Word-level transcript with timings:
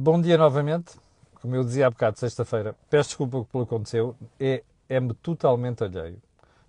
Bom 0.00 0.20
dia 0.20 0.38
novamente. 0.38 0.92
Como 1.42 1.56
eu 1.56 1.64
dizia 1.64 1.88
há 1.88 1.90
bocado, 1.90 2.20
sexta-feira, 2.20 2.72
peço 2.88 3.08
desculpa 3.08 3.44
pelo 3.50 3.66
que 3.66 3.74
aconteceu, 3.74 4.14
é, 4.38 4.62
é-me 4.88 5.12
totalmente 5.12 5.82
alheio. 5.82 6.22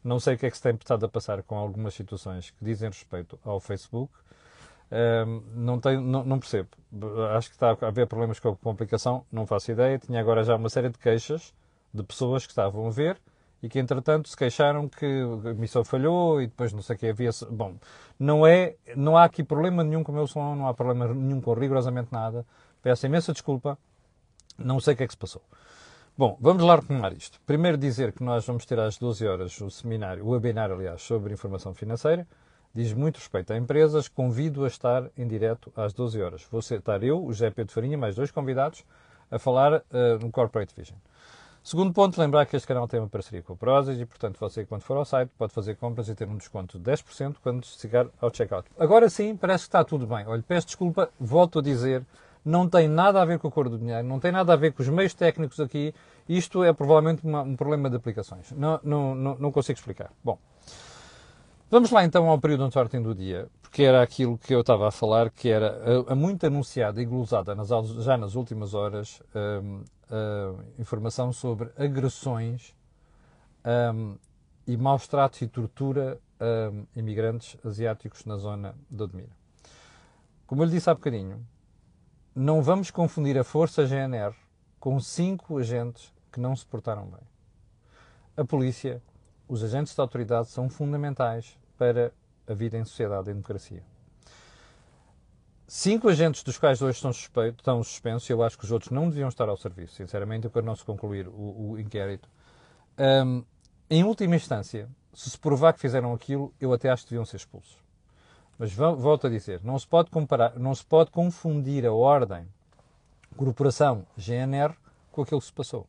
Não 0.04 0.20
sei 0.20 0.34
o 0.34 0.38
que 0.40 0.48
é 0.48 0.50
que 0.50 0.58
se 0.58 0.64
tem 0.64 0.74
estado 0.74 1.06
a 1.06 1.08
passar 1.08 1.44
com 1.44 1.56
algumas 1.56 1.94
situações 1.94 2.50
que 2.50 2.66
dizem 2.66 2.90
respeito 2.90 3.40
ao 3.46 3.60
Facebook. 3.60 4.12
Um, 4.92 5.44
não, 5.54 5.80
tenho, 5.80 6.02
não, 6.02 6.24
não, 6.26 6.40
percebo. 6.40 6.70
Acho 7.36 7.50
que 7.50 7.56
está 7.56 7.78
a 7.80 7.88
haver 7.88 8.08
problemas 8.08 8.40
com 8.40 8.58
a 8.66 8.72
aplicação, 8.72 9.24
não 9.32 9.46
faço 9.46 9.72
ideia. 9.72 10.00
Tinha 10.00 10.20
agora 10.20 10.44
já 10.44 10.56
uma 10.56 10.68
série 10.68 10.90
de 10.90 10.98
queixas 10.98 11.54
de 11.94 12.02
pessoas 12.02 12.48
que 12.48 12.52
estavam 12.52 12.88
a 12.88 12.90
ver 12.90 13.16
e 13.62 13.70
que, 13.70 13.78
entretanto, 13.78 14.28
se 14.28 14.36
queixaram 14.36 14.90
que 14.90 15.06
a 15.06 15.50
emissão 15.50 15.84
falhou 15.86 16.42
e 16.42 16.48
depois 16.48 16.74
não 16.74 16.82
sei 16.82 16.96
o 16.96 17.00
que 17.00 17.08
havia. 17.08 17.30
Bom, 17.52 17.76
não, 18.18 18.48
é, 18.48 18.76
não 18.96 19.16
há 19.16 19.24
aqui 19.24 19.44
problema 19.44 19.84
nenhum 19.84 20.04
com 20.04 20.12
o 20.12 20.16
meu 20.16 20.26
som, 20.26 20.56
não 20.56 20.68
há 20.68 20.74
problema 20.74 21.14
nenhum 21.14 21.40
com 21.40 21.54
rigorosamente 21.54 22.10
nada. 22.12 22.44
Peço 22.82 23.06
imensa 23.06 23.34
desculpa, 23.34 23.78
não 24.58 24.80
sei 24.80 24.94
o 24.94 24.98
que 24.98 25.04
é 25.04 25.08
que 25.08 25.14
se 25.14 25.18
passou. 25.18 25.42
Bom, 26.18 26.38
vamos 26.42 26.64
lá 26.64 26.76
retomar 26.76 27.14
isto. 27.14 27.40
Primeiro 27.46 27.78
dizer 27.78 28.12
que 28.12 28.24
nós 28.24 28.46
vamos 28.46 28.66
ter 28.66 28.78
às 28.80 28.98
12 28.98 29.26
horas 29.26 29.62
o 29.62 29.70
seminário, 29.70 30.26
o 30.26 30.32
webinar, 30.32 30.70
aliás, 30.70 31.02
sobre 31.02 31.34
informação 31.34 31.74
financeira. 31.74 32.28
Diz 32.74 32.94
muito 32.94 33.18
respeito 33.18 33.54
a 33.54 33.58
empresas. 33.58 34.08
Convido 34.08 34.66
a 34.66 34.68
estar 34.68 35.10
em 35.18 35.26
direto 35.26 35.72
às 35.76 35.94
12 35.94 36.22
horas. 36.22 36.46
Vou 36.52 36.60
estar 36.60 37.04
eu, 37.04 37.24
o 37.24 37.32
José 37.32 37.50
Pedro 37.50 37.74
Farinha, 37.74 37.98
mais 37.98 38.16
dois 38.16 38.32
convidados, 38.32 38.84
a 39.32 39.40
falar 39.40 39.76
uh, 39.78 40.20
no 40.22 40.30
Corporate 40.30 40.74
Vision. 40.76 40.98
Segundo 41.64 41.94
ponto, 41.94 42.20
lembrar 42.20 42.46
que 42.46 42.56
este 42.56 42.68
canal 42.68 42.88
tem 42.88 43.00
uma 43.00 43.10
parceria 43.10 43.44
com 43.44 43.54
a 43.54 43.56
Prozis 43.56 44.00
e, 44.00 44.06
portanto, 44.06 44.40
você, 44.40 44.66
quando 44.66 44.82
for 44.82 44.98
ao 44.98 45.06
site, 45.06 45.30
pode 45.38 45.54
fazer 45.54 45.76
compras 45.76 46.10
e 46.10 46.16
ter 46.16 46.28
um 46.28 46.36
desconto 46.36 46.80
de 46.80 46.92
10% 46.92 47.36
quando 47.42 47.66
chegar 47.66 48.08
ao 48.20 48.34
checkout. 48.34 48.70
Agora 48.78 49.10
sim, 49.10 49.36
parece 49.36 49.66
que 49.66 49.68
está 49.70 49.84
tudo 49.84 50.08
bem. 50.08 50.26
Olha, 50.26 50.44
peço 50.46 50.68
desculpa, 50.68 51.10
volto 51.20 51.60
a 51.60 51.62
dizer, 51.62 52.04
não 52.44 52.68
tem 52.68 52.88
nada 52.88 53.22
a 53.22 53.26
ver 53.26 53.40
com 53.40 53.48
a 53.48 53.52
cor 53.52 53.70
do 53.70 53.78
dinheiro, 53.78 54.08
não 54.08 54.20
tem 54.20 54.32
nada 54.32 54.54
a 54.54 54.56
ver 54.56 54.74
com 54.74 54.82
os 54.82 54.90
meios 54.90 55.14
técnicos 55.14 55.60
aqui. 55.60 55.94
Isto 56.28 56.64
é 56.64 56.74
provavelmente 56.74 57.26
uma, 57.26 57.42
um 57.42 57.56
problema 57.56 57.90
de 57.90 57.96
aplicações. 57.96 58.52
Não, 58.52 58.80
não, 58.84 59.16
não, 59.16 59.36
não, 59.38 59.52
consigo 59.52 59.78
explicar. 59.78 60.12
Bom, 60.24 60.38
vamos 61.70 61.92
lá 61.92 62.04
então 62.04 62.30
ao 62.30 62.40
período 62.40 62.72
sorting 62.72 63.02
do 63.02 63.14
dia, 63.14 63.48
porque 63.62 63.84
era 63.84 64.02
aquilo 64.02 64.38
que 64.38 64.54
eu 64.54 64.62
estava 64.62 64.88
a 64.88 64.92
falar, 64.92 65.30
que 65.30 65.50
era 65.50 66.04
a, 66.08 66.14
a 66.14 66.16
muito 66.16 66.46
anunciada 66.46 67.02
e 67.02 67.06
glosada 67.06 67.54
nas, 67.56 67.70
já 68.04 68.18
nas 68.18 68.36
últimas 68.36 68.74
horas 68.74 69.22
um, 69.36 69.84
a 70.10 70.82
informação 70.82 71.32
sobre 71.32 71.70
agressões 71.78 72.74
um, 73.94 74.16
e 74.66 74.78
maus 74.78 75.08
tratos 75.08 75.42
e 75.42 75.48
tortura 75.48 76.20
a 76.40 76.72
imigrantes 76.98 77.58
asiáticos 77.66 78.26
na 78.26 78.38
zona 78.38 78.76
de 78.90 79.04
Odmira. 79.04 79.30
Como 80.48 80.62
eu 80.62 80.66
lhe 80.66 80.72
disse 80.72 80.90
há 80.90 80.94
bocadinho, 80.94 81.46
não 82.40 82.62
vamos 82.62 82.90
confundir 82.90 83.38
a 83.38 83.44
força 83.44 83.86
GNR 83.86 84.34
com 84.80 84.98
cinco 85.02 85.58
agentes 85.58 86.14
que 86.32 86.40
não 86.40 86.56
se 86.56 86.66
portaram 86.66 87.06
bem. 87.06 87.20
A 88.38 88.46
polícia, 88.46 89.04
os 89.46 89.62
agentes 89.62 89.94
da 89.94 90.04
autoridade 90.04 90.48
são 90.48 90.70
fundamentais 90.70 91.60
para 91.78 92.14
a 92.48 92.54
vida 92.54 92.78
em 92.78 92.86
sociedade 92.86 93.30
e 93.30 93.34
democracia. 93.34 93.84
Cinco 95.68 96.08
agentes 96.08 96.42
dos 96.42 96.58
quais 96.58 96.80
dois 96.80 96.96
estão, 96.96 97.12
suspeitos, 97.12 97.60
estão 97.60 97.84
suspensos, 97.84 98.30
eu 98.30 98.42
acho 98.42 98.58
que 98.58 98.64
os 98.64 98.72
outros 98.72 98.90
não 98.90 99.10
deviam 99.10 99.28
estar 99.28 99.50
ao 99.50 99.58
serviço, 99.58 99.96
sinceramente, 99.96 100.48
quando 100.48 100.66
não 100.66 100.78
se 100.78 100.86
concluir 100.86 101.28
o, 101.28 101.72
o 101.72 101.80
inquérito. 101.80 102.30
Um, 102.98 103.44
em 103.90 104.06
última 104.06 104.38
instância, 104.38 104.90
se 105.14 105.30
se 105.30 105.38
provar 105.38 105.74
que 105.74 105.80
fizeram 105.82 106.14
aquilo, 106.14 106.54
eu 106.58 106.72
até 106.72 106.90
acho 106.90 107.04
que 107.04 107.10
deviam 107.10 107.26
ser 107.26 107.36
expulsos. 107.36 107.78
Mas 108.60 108.74
volto 108.74 109.26
a 109.26 109.30
dizer, 109.30 109.62
não 109.64 109.80
se 109.80 109.88
pode 109.88 110.12
comparar, 110.12 110.60
não 110.60 110.76
se 110.76 110.86
pode 110.86 111.10
confundir 111.12 111.86
a 111.86 111.94
ordem 111.94 112.46
corporação 113.38 114.06
GNR 114.18 114.76
com 115.14 115.22
aquilo 115.22 115.40
que 115.40 115.48
se 115.48 115.54
passou. 115.54 115.88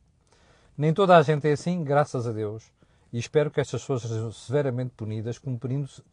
Nem 0.77 0.93
toda 0.93 1.17
a 1.17 1.21
gente 1.21 1.45
é 1.49 1.51
assim, 1.51 1.83
graças 1.83 2.25
a 2.25 2.31
Deus, 2.31 2.71
e 3.11 3.19
espero 3.19 3.51
que 3.51 3.59
estas 3.59 3.81
pessoas 3.81 4.03
sejam 4.03 4.31
severamente 4.31 4.93
punidas, 4.95 5.37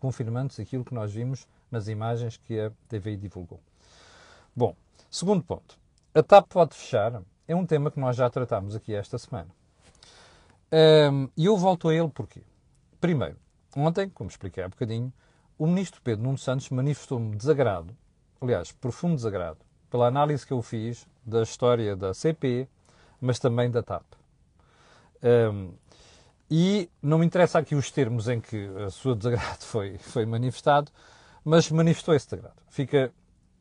confirmando-se 0.01 0.61
aquilo 0.61 0.85
que 0.85 0.93
nós 0.93 1.13
vimos 1.13 1.47
nas 1.71 1.87
imagens 1.87 2.37
que 2.39 2.59
a 2.59 2.73
TVI 2.89 3.17
divulgou. 3.17 3.61
Bom, 4.57 4.75
segundo 5.09 5.45
ponto. 5.45 5.79
A 6.13 6.25
TAP 6.25 6.49
pode 6.49 6.75
fechar 6.75 7.23
é 7.47 7.55
um 7.55 7.65
tema 7.65 7.89
que 7.89 8.01
nós 8.01 8.17
já 8.17 8.29
tratámos 8.29 8.75
aqui 8.75 8.93
esta 8.93 9.17
semana. 9.17 9.49
E 11.37 11.45
eu 11.45 11.57
volto 11.57 11.89
a 11.89 11.95
ele 11.95 12.09
porquê? 12.09 12.43
Primeiro, 13.01 13.37
ontem, 13.77 14.09
como 14.11 14.29
expliquei 14.29 14.65
há 14.65 14.69
bocadinho, 14.69 15.13
o 15.59 15.67
ministro 15.67 16.01
Pedro 16.03 16.25
Nuno 16.25 16.39
Santos 16.39 16.71
manifestou-me 16.71 17.35
desagrado, 17.35 17.95
aliás, 18.41 18.71
profundo 18.71 19.17
desagrado, 19.17 19.59
pela 19.91 20.07
análise 20.07 20.47
que 20.47 20.53
eu 20.53 20.63
fiz 20.63 21.07
da 21.27 21.43
história 21.43 21.97
da 21.97 22.15
CP, 22.15 22.69
mas 23.21 23.39
também 23.39 23.71
da 23.71 23.83
TAP. 23.83 24.05
Um, 25.23 25.73
e 26.51 26.89
não 27.03 27.19
me 27.19 27.27
interessa 27.27 27.59
aqui 27.59 27.75
os 27.75 27.91
termos 27.91 28.29
em 28.29 28.41
que 28.41 28.69
a 28.87 28.91
sua 28.91 29.17
desagrado 29.17 29.63
foi, 29.67 29.99
foi 29.99 30.25
manifestado, 30.25 30.93
mas 31.45 31.71
manifestou 31.71 32.15
esse 32.15 32.27
desagrado. 32.27 32.63
Fica 32.69 33.13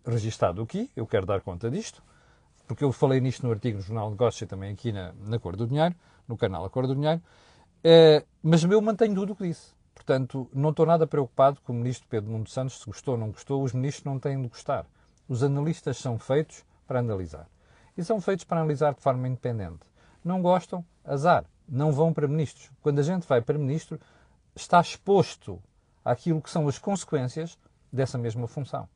registado 0.06 0.62
aqui, 0.62 0.92
eu 0.96 1.08
quero 1.08 1.26
dar 1.26 1.42
conta 1.42 1.70
disto, 1.70 2.04
porque 2.68 2.84
eu 2.84 2.92
falei 2.92 3.20
nisto 3.20 3.46
no 3.46 3.52
artigo 3.52 3.78
no 3.78 3.84
Jornal 3.84 4.06
de 4.06 4.12
Negócios 4.12 4.42
e 4.42 4.46
também 4.46 4.72
aqui 4.72 4.92
na, 4.92 5.14
na 5.26 5.40
Cor 5.40 5.56
do 5.56 5.66
Dinheiro, 5.66 5.96
no 6.28 6.38
canal 6.38 6.64
A 6.64 6.70
Cor 6.70 6.86
do 6.86 6.94
Dinheiro, 6.94 7.22
uh, 7.80 8.26
mas 8.44 8.64
eu 8.64 8.82
mantenho 8.82 9.16
tudo 9.16 9.34
o 9.34 9.36
que 9.36 9.48
disse. 9.48 9.77
Portanto, 9.98 10.48
não 10.54 10.70
estou 10.70 10.86
nada 10.86 11.08
preocupado 11.08 11.60
com 11.62 11.74
o 11.74 11.76
ministro 11.76 12.08
Pedro 12.08 12.32
Nuno 12.32 12.48
Santos, 12.48 12.80
se 12.80 12.86
gostou 12.86 13.16
ou 13.16 13.20
não 13.20 13.32
gostou, 13.32 13.64
os 13.64 13.74
ministros 13.74 14.06
não 14.06 14.20
têm 14.20 14.40
de 14.40 14.48
gostar. 14.48 14.86
Os 15.28 15.42
analistas 15.42 15.98
são 15.98 16.20
feitos 16.20 16.64
para 16.88 17.00
analisar. 17.00 17.48
E 17.98 18.04
são 18.04 18.22
feitos 18.22 18.46
para 18.46 18.60
analisar 18.60 18.94
de 18.94 19.02
forma 19.02 19.28
independente. 19.28 19.80
Não 20.24 20.40
gostam? 20.40 20.86
Azar. 21.04 21.46
Não 21.68 21.92
vão 21.92 22.14
para 22.14 22.28
ministros. 22.28 22.70
Quando 22.80 23.00
a 23.00 23.02
gente 23.02 23.28
vai 23.28 23.42
para 23.42 23.58
ministro, 23.58 24.00
está 24.56 24.80
exposto 24.80 25.60
àquilo 26.06 26.44
que 26.44 26.52
são 26.52 26.68
as 26.68 26.78
consequências 26.78 27.58
dessa 27.92 28.20
mesma 28.20 28.48
função. 28.48 28.88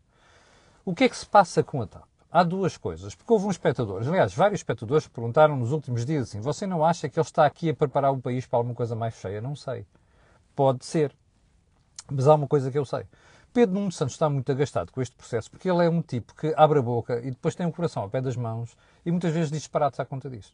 O 0.85 0.93
que 0.93 1.05
é 1.05 1.09
que 1.09 1.17
se 1.17 1.25
passa 1.25 1.63
com 1.63 1.81
a 1.81 1.87
TAP? 1.87 2.05
Há 2.31 2.43
duas 2.43 2.77
coisas. 2.77 3.15
Porque 3.15 3.33
houve 3.33 3.47
um 3.47 3.51
espectador, 3.51 4.03
aliás, 4.07 4.35
vários 4.35 4.59
espectadores 4.59 5.07
perguntaram 5.07 5.57
nos 5.57 5.71
últimos 5.71 6.05
dias 6.05 6.29
assim: 6.29 6.39
você 6.39 6.67
não 6.67 6.85
acha 6.85 7.09
que 7.09 7.19
ele 7.19 7.25
está 7.25 7.45
aqui 7.45 7.71
a 7.71 7.73
preparar 7.73 8.13
o 8.13 8.21
país 8.21 8.45
para 8.45 8.59
alguma 8.59 8.75
coisa 8.75 8.95
mais 8.95 9.15
cheia? 9.15 9.41
Não 9.41 9.55
sei. 9.55 9.83
Pode 10.55 10.85
ser. 10.85 11.15
Mas 12.09 12.27
há 12.27 12.35
uma 12.35 12.47
coisa 12.47 12.69
que 12.71 12.77
eu 12.77 12.85
sei. 12.85 13.05
Pedro 13.53 13.75
Nuno 13.75 13.91
Santos 13.91 14.13
está 14.13 14.29
muito 14.29 14.49
agastado 14.49 14.91
com 14.91 15.01
este 15.01 15.15
processo 15.15 15.51
porque 15.51 15.69
ele 15.69 15.85
é 15.85 15.89
um 15.89 16.01
tipo 16.01 16.33
que 16.33 16.53
abre 16.55 16.79
a 16.79 16.81
boca 16.81 17.19
e 17.19 17.31
depois 17.31 17.53
tem 17.53 17.65
o 17.65 17.71
coração 17.71 18.03
ao 18.03 18.09
pé 18.09 18.21
das 18.21 18.37
mãos 18.37 18.77
e 19.05 19.11
muitas 19.11 19.33
vezes 19.33 19.51
diz 19.51 19.61
disparates 19.61 19.99
à 19.99 20.05
conta 20.05 20.29
disso. 20.29 20.53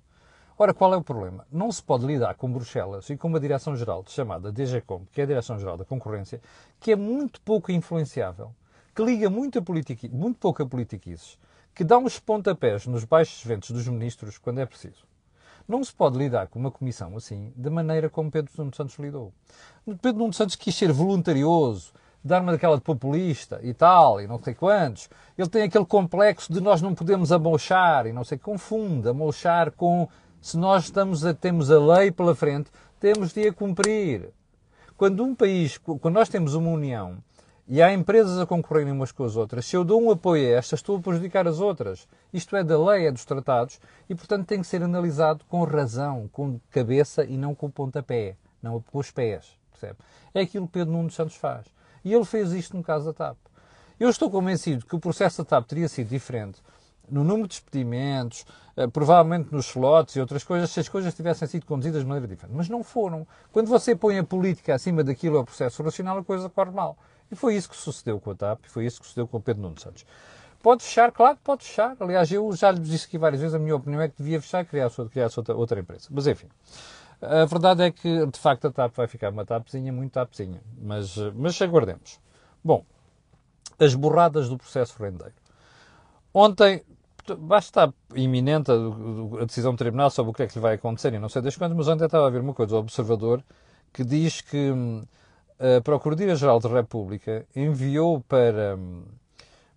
Ora, 0.58 0.74
qual 0.74 0.92
é 0.96 0.98
o 0.98 1.04
problema? 1.04 1.46
Não 1.52 1.72
se 1.72 1.84
pode 1.84 2.08
lidar 2.08 2.34
com 2.34 2.52
Bruxelas 2.52 3.08
e 3.12 3.16
com 3.16 3.28
uma 3.28 3.40
direção-geral 3.40 4.04
chamada 4.08 4.52
DGCOM, 4.52 5.06
que 5.12 5.22
é 5.22 5.24
a 5.24 5.28
Direção-Geral 5.28 5.78
da 5.78 5.86
Concorrência, 5.86 6.42
que 6.80 6.92
é 6.92 6.96
muito 6.96 7.40
pouco 7.42 7.72
influenciável, 7.72 8.52
que 8.96 9.04
liga 9.04 9.30
muito, 9.30 9.60
a 9.60 9.62
politica, 9.62 10.10
muito 10.12 10.40
pouco 10.40 10.64
a 10.64 10.66
politiquices, 10.66 11.38
que 11.76 11.84
dá 11.84 12.00
uns 12.00 12.20
pontapés 12.20 12.88
nos 12.88 13.04
baixos 13.04 13.44
ventos 13.44 13.70
dos 13.70 13.88
ministros 13.88 14.40
quando 14.40 14.60
é 14.60 14.66
preciso. 14.66 15.07
Não 15.68 15.84
se 15.84 15.94
pode 15.94 16.18
lidar 16.18 16.48
com 16.48 16.60
uma 16.60 16.72
comissão 16.72 17.18
assim 17.18 17.52
da 17.56 17.70
maneira 17.70 18.10
como 18.10 18.32
Pedro 18.32 18.52
Nuno 18.58 18.74
Santos 18.74 18.98
lidou. 18.98 19.34
Pedro 20.02 20.20
Nuno 20.20 20.34
Santos 20.34 20.56
quis 20.56 20.74
ser 20.74 20.94
voluntarioso, 20.94 21.92
dar 22.24 22.42
uma 22.42 22.54
daquela 22.54 22.78
de 22.78 22.84
populista 22.84 23.60
e 23.62 23.74
tal, 23.74 24.22
e 24.22 24.28
não 24.28 24.42
sei 24.42 24.54
quantos. 24.54 25.10
Ele 25.38 25.50
tem 25.50 25.64
aquele 25.64 25.86
complexo 25.86 26.54
de 26.54 26.62
nós 26.62 26.82
não 26.82 26.96
podemos 26.96 27.34
amochar, 27.34 28.08
e 28.08 28.14
não 28.14 28.24
sei, 28.24 28.38
confunde 28.38 29.10
amochar 29.10 29.72
com 29.72 30.08
se 30.42 30.58
nós 30.58 30.86
estamos 30.86 31.26
a, 31.26 31.34
temos 31.34 31.70
a 31.70 31.80
lei 31.80 32.12
pela 32.12 32.34
frente, 32.34 32.72
temos 33.00 33.34
de 33.34 33.50
a 33.50 33.54
cumprir. 33.54 34.30
Quando 34.96 35.24
um 35.24 35.36
país, 35.36 35.78
quando 35.78 36.14
nós 36.14 36.30
temos 36.30 36.54
uma 36.54 36.70
união 36.70 37.18
e 37.68 37.82
há 37.82 37.94
empresas 37.94 38.40
a 38.40 38.46
concorrerem 38.46 38.94
umas 38.94 39.12
com 39.12 39.24
as 39.26 39.36
outras, 39.36 39.66
se 39.66 39.76
eu 39.76 39.84
dou 39.84 40.02
um 40.02 40.10
apoio 40.10 40.48
a 40.48 40.58
estas, 40.58 40.80
estou 40.80 40.98
a 40.98 41.02
prejudicar 41.02 41.48
as 41.48 41.60
outras. 41.60 42.08
Isto 42.32 42.56
é 42.56 42.64
da 42.64 42.82
lei, 42.82 43.08
é 43.08 43.12
dos 43.12 43.26
tratados, 43.26 43.80
e 44.10 44.16
portanto 44.16 44.48
tem 44.48 44.62
que 44.62 44.68
ser 44.68 44.82
analisado 44.82 45.44
com 45.50 45.64
razão, 45.64 46.30
com 46.32 46.60
cabeça 46.72 47.26
e 47.26 47.36
não 47.36 47.54
com 47.54 47.68
o 47.68 47.72
pontapé, 47.72 48.38
não 48.62 48.82
com 48.82 49.00
os 49.00 49.12
pés. 49.12 49.58
Percebe? 49.72 50.00
É 50.34 50.42
aquilo 50.42 50.66
que 50.66 50.74
Pedro 50.74 50.94
Nuno 50.94 51.12
Santos 51.12 51.36
faz. 51.36 51.66
E 52.06 52.14
ele 52.14 52.26
fez 52.26 52.54
isto 52.54 52.76
no 52.78 52.84
caso 52.84 53.06
da 53.06 53.14
TAP. 53.14 53.38
Eu 54.00 54.10
estou 54.10 54.30
convencido 54.32 54.86
que 54.86 54.96
o 54.96 55.00
processo 55.00 55.40
da 55.40 55.46
TAP 55.46 55.68
teria 55.68 55.90
sido 55.90 56.08
diferente 56.08 56.62
no 57.10 57.24
número 57.24 57.48
de 57.48 57.56
despedimentos, 57.56 58.46
eh, 58.76 58.88
provavelmente 58.88 59.52
nos 59.52 59.68
slots 59.68 60.16
e 60.16 60.20
outras 60.20 60.44
coisas, 60.44 60.70
se 60.70 60.80
as 60.80 60.90
coisas 60.90 61.14
tivessem 61.14 61.48
sido 61.48 61.66
conduzidas 61.66 62.02
de 62.02 62.08
maneira 62.08 62.28
diferente. 62.28 62.56
Mas 62.56 62.70
não 62.70 62.84
foram. 62.84 63.26
Quando 63.52 63.68
você 63.68 63.96
põe 63.96 64.18
a 64.18 64.24
política 64.24 64.76
acima 64.76 65.04
daquilo 65.04 65.38
ao 65.38 65.46
processo 65.46 65.82
racional, 65.82 66.18
a 66.18 66.24
coisa 66.24 66.50
corre 66.50 66.72
mal. 66.72 66.98
E 67.32 67.36
foi 67.36 67.56
isso 67.56 67.70
que 67.70 67.76
sucedeu 67.76 68.20
com 68.20 68.32
a 68.32 68.36
TAP, 68.36 68.66
e 68.66 68.70
foi 68.70 68.86
isso 68.86 69.00
que 69.00 69.08
sucedeu 69.08 69.28
com 69.28 69.38
o 69.38 69.42
Pedro 69.42 69.64
Nuno 69.64 69.80
Santos. 69.80 70.06
Pode 70.62 70.84
fechar, 70.84 71.12
claro 71.12 71.38
que 71.38 71.44
pode 71.44 71.64
fechar. 71.64 71.96
Aliás, 72.00 72.32
eu 72.32 72.52
já 72.54 72.72
lhe 72.72 72.80
disse 72.80 73.06
aqui 73.06 73.18
várias 73.18 73.42
vezes, 73.42 73.56
a 73.56 73.60
minha 73.60 73.76
opinião 73.76 74.02
é 74.02 74.10
que 74.10 74.18
devia 74.18 74.42
fechar 74.42 74.64
e 74.64 74.66
criar, 74.66 74.90
criar 75.12 75.30
outra, 75.36 75.56
outra 75.56 75.80
empresa. 75.80 76.08
Mas 76.12 76.28
enfim. 76.28 76.48
A 77.22 77.46
verdade 77.46 77.84
é 77.84 77.92
que, 77.92 78.26
de 78.28 78.40
facto, 78.40 78.68
a 78.68 78.72
TAP 78.72 78.96
vai 78.96 79.08
ficar 79.08 79.32
uma 79.32 79.46
TAPzinha, 79.46 79.92
muito 79.92 80.12
TAPzinha. 80.12 80.62
Mas, 80.82 81.16
mas 81.36 81.62
aguardemos. 81.62 82.20
Bom, 82.64 82.86
as 83.80 83.94
borradas 83.96 84.50
do 84.50 84.58
processo 84.58 85.02
rendeiro. 85.02 85.34
Ontem 86.34 86.84
basta 87.36 87.70
estar 87.82 87.94
iminente 88.16 88.72
a, 88.72 89.42
a, 89.42 89.46
decisão 89.46 89.74
do 89.74 89.78
tribunal 89.78 90.10
sobre 90.10 90.32
o 90.32 90.34
que 90.34 90.44
é 90.44 90.48
que 90.48 90.56
lhe 90.56 90.62
vai 90.62 90.76
acontecer 90.76 91.14
e 91.14 91.20
não 91.20 91.28
sei 91.30 91.42
das 91.42 91.56
quantas, 91.58 91.76
mas 91.76 91.88
ontem 91.88 92.06
estava 92.06 92.28
a 92.28 92.30
ver 92.30 92.42
uma 92.42 92.54
coisa, 92.54 92.76
o 92.76 92.80
observador, 92.80 93.44
que 93.92 94.04
diz 94.04 94.42
que 94.42 94.72
hum, 94.72 95.04
a 95.60 95.82
Procuradoria-Geral 95.82 96.60
da 96.60 96.70
República 96.70 97.46
enviou 97.56 98.22
para, 98.22 98.78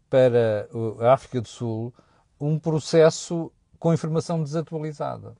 para 0.08 0.68
a 1.00 1.12
África 1.12 1.40
do 1.40 1.48
Sul 1.48 1.92
um 2.40 2.58
processo 2.58 3.50
com 3.78 3.92
informação 3.92 4.42
desatualizada. 4.42 5.34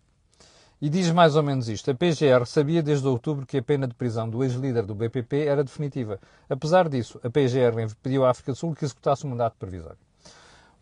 E 0.81 0.89
diz 0.89 1.11
mais 1.11 1.37
ou 1.37 1.43
menos 1.43 1.69
isto. 1.69 1.91
A 1.91 1.95
PGR 1.95 2.47
sabia 2.47 2.83
desde 2.83 3.07
outubro 3.07 3.45
que 3.45 3.59
a 3.59 3.63
pena 3.63 3.87
de 3.87 3.95
prisão 3.95 4.29
do 4.29 4.43
ex-líder 4.43 4.87
do 4.87 4.95
BPP 4.95 5.45
era 5.45 5.63
definitiva. 5.63 6.19
Apesar 6.49 6.89
disso, 6.89 7.21
a 7.23 7.29
PGR 7.29 7.95
pediu 8.03 8.25
à 8.25 8.31
África 8.31 8.53
do 8.53 8.57
Sul 8.57 8.75
que 8.75 8.87
executasse 8.87 9.25
o 9.25 9.29
mandato 9.29 9.57
provisório. 9.59 9.99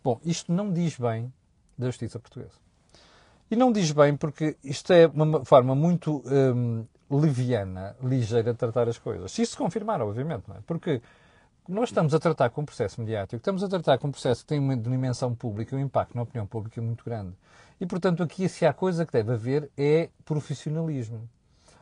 Bom, 0.01 0.21
isto 0.23 0.53
não 0.53 0.71
diz 0.71 0.97
bem 0.97 1.33
da 1.77 1.87
justiça 1.87 2.17
portuguesa. 2.17 2.68
E 3.51 3.55
não 3.55 3.71
diz 3.71 3.91
bem 3.91 4.15
porque 4.15 4.57
isto 4.63 4.93
é 4.93 5.07
uma 5.07 5.43
forma 5.43 5.73
muito 5.73 6.23
hum, 6.25 6.85
leviana, 7.09 7.95
ligeira 8.03 8.51
de 8.51 8.59
tratar 8.59 8.87
as 8.87 8.97
coisas. 8.97 9.31
Se 9.31 9.41
isso 9.41 9.53
se 9.53 9.57
confirmar, 9.57 10.01
obviamente, 10.01 10.43
não 10.47 10.55
é? 10.55 10.59
Porque 10.67 11.01
nós 11.67 11.89
estamos 11.89 12.13
a 12.13 12.19
tratar 12.19 12.49
com 12.51 12.61
um 12.61 12.65
processo 12.65 13.01
mediático, 13.01 13.37
estamos 13.37 13.63
a 13.63 13.67
tratar 13.67 13.97
com 13.97 14.07
um 14.07 14.11
processo 14.11 14.41
que 14.41 14.47
tem 14.47 14.59
uma 14.59 14.77
dimensão 14.77 15.33
pública, 15.33 15.75
um 15.75 15.79
impacto 15.79 16.15
na 16.15 16.21
opinião 16.21 16.45
pública 16.45 16.81
muito 16.81 17.03
grande. 17.03 17.33
E, 17.81 17.85
portanto, 17.85 18.21
aqui, 18.21 18.47
se 18.49 18.65
há 18.65 18.73
coisa 18.73 19.05
que 19.05 19.13
deve 19.13 19.33
haver, 19.33 19.71
é 19.77 20.09
profissionalismo. 20.25 21.27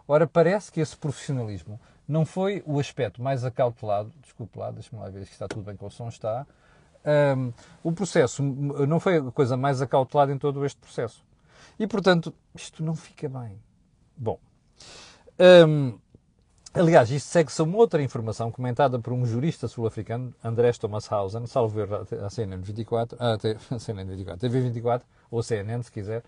Ora, 0.07 0.25
parece 0.25 0.71
que 0.71 0.79
esse 0.79 0.95
profissionalismo 0.95 1.79
não 2.07 2.25
foi 2.25 2.63
o 2.65 2.79
aspecto 2.79 3.21
mais 3.21 3.43
acautelado, 3.43 4.13
desculpe 4.21 4.57
lá, 4.57 4.71
deixe-me 4.71 5.01
lá 5.01 5.09
ver 5.09 5.25
se 5.25 5.33
está 5.33 5.47
tudo 5.47 5.63
bem 5.63 5.75
com 5.75 5.87
o 5.87 5.91
som, 5.91 6.07
está. 6.07 6.47
Um, 7.35 7.51
o 7.83 7.91
processo 7.91 8.41
não 8.43 8.99
foi 8.99 9.17
a 9.17 9.31
coisa 9.31 9.57
mais 9.57 9.81
acautelada 9.81 10.31
em 10.31 10.37
todo 10.37 10.65
este 10.65 10.79
processo. 10.79 11.26
E, 11.79 11.85
portanto, 11.85 12.33
isto 12.55 12.83
não 12.83 12.95
fica 12.95 13.29
bem. 13.29 13.59
Bom, 14.15 14.39
um, 15.67 15.99
aliás, 16.73 17.11
isto 17.11 17.27
segue-se 17.27 17.61
a 17.61 17.63
uma 17.63 17.77
outra 17.77 18.01
informação 18.01 18.51
comentada 18.51 18.97
por 18.99 19.13
um 19.13 19.25
jurista 19.25 19.67
sul-africano, 19.67 20.33
Andrés 20.43 20.77
Thomas 20.77 21.11
Hausen, 21.11 21.45
salvo 21.45 21.75
ver 21.75 22.21
a 22.23 22.29
CNN 22.29 22.61
24, 22.61 23.17
a 23.19 23.79
CNN 23.79 24.09
24, 24.09 24.39
TV 24.39 24.61
24, 24.61 25.07
ou 25.29 25.43
CNN, 25.43 25.83
se 25.83 25.91
quiser, 25.91 26.23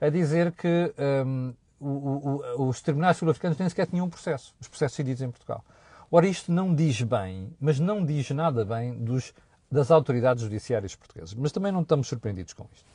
a 0.00 0.08
dizer 0.08 0.52
que 0.52 0.92
um, 1.24 1.54
o, 1.80 2.42
o, 2.56 2.68
os 2.68 2.80
tribunais 2.80 3.16
sul-africanos 3.16 3.58
nem 3.58 3.68
sequer 3.68 3.86
tinham 3.86 4.06
um 4.06 4.10
processo, 4.10 4.54
os 4.60 4.66
processos 4.66 4.96
decididos 4.96 5.22
em 5.22 5.30
Portugal. 5.30 5.64
Ora, 6.10 6.26
isto 6.26 6.50
não 6.50 6.74
diz 6.74 7.02
bem, 7.02 7.54
mas 7.60 7.78
não 7.78 8.04
diz 8.04 8.30
nada 8.30 8.64
bem 8.64 8.94
dos, 8.94 9.34
das 9.70 9.90
autoridades 9.90 10.42
judiciárias 10.42 10.96
portuguesas. 10.96 11.34
Mas 11.34 11.52
também 11.52 11.70
não 11.70 11.82
estamos 11.82 12.08
surpreendidos 12.08 12.54
com 12.54 12.66
isto. 12.72 12.86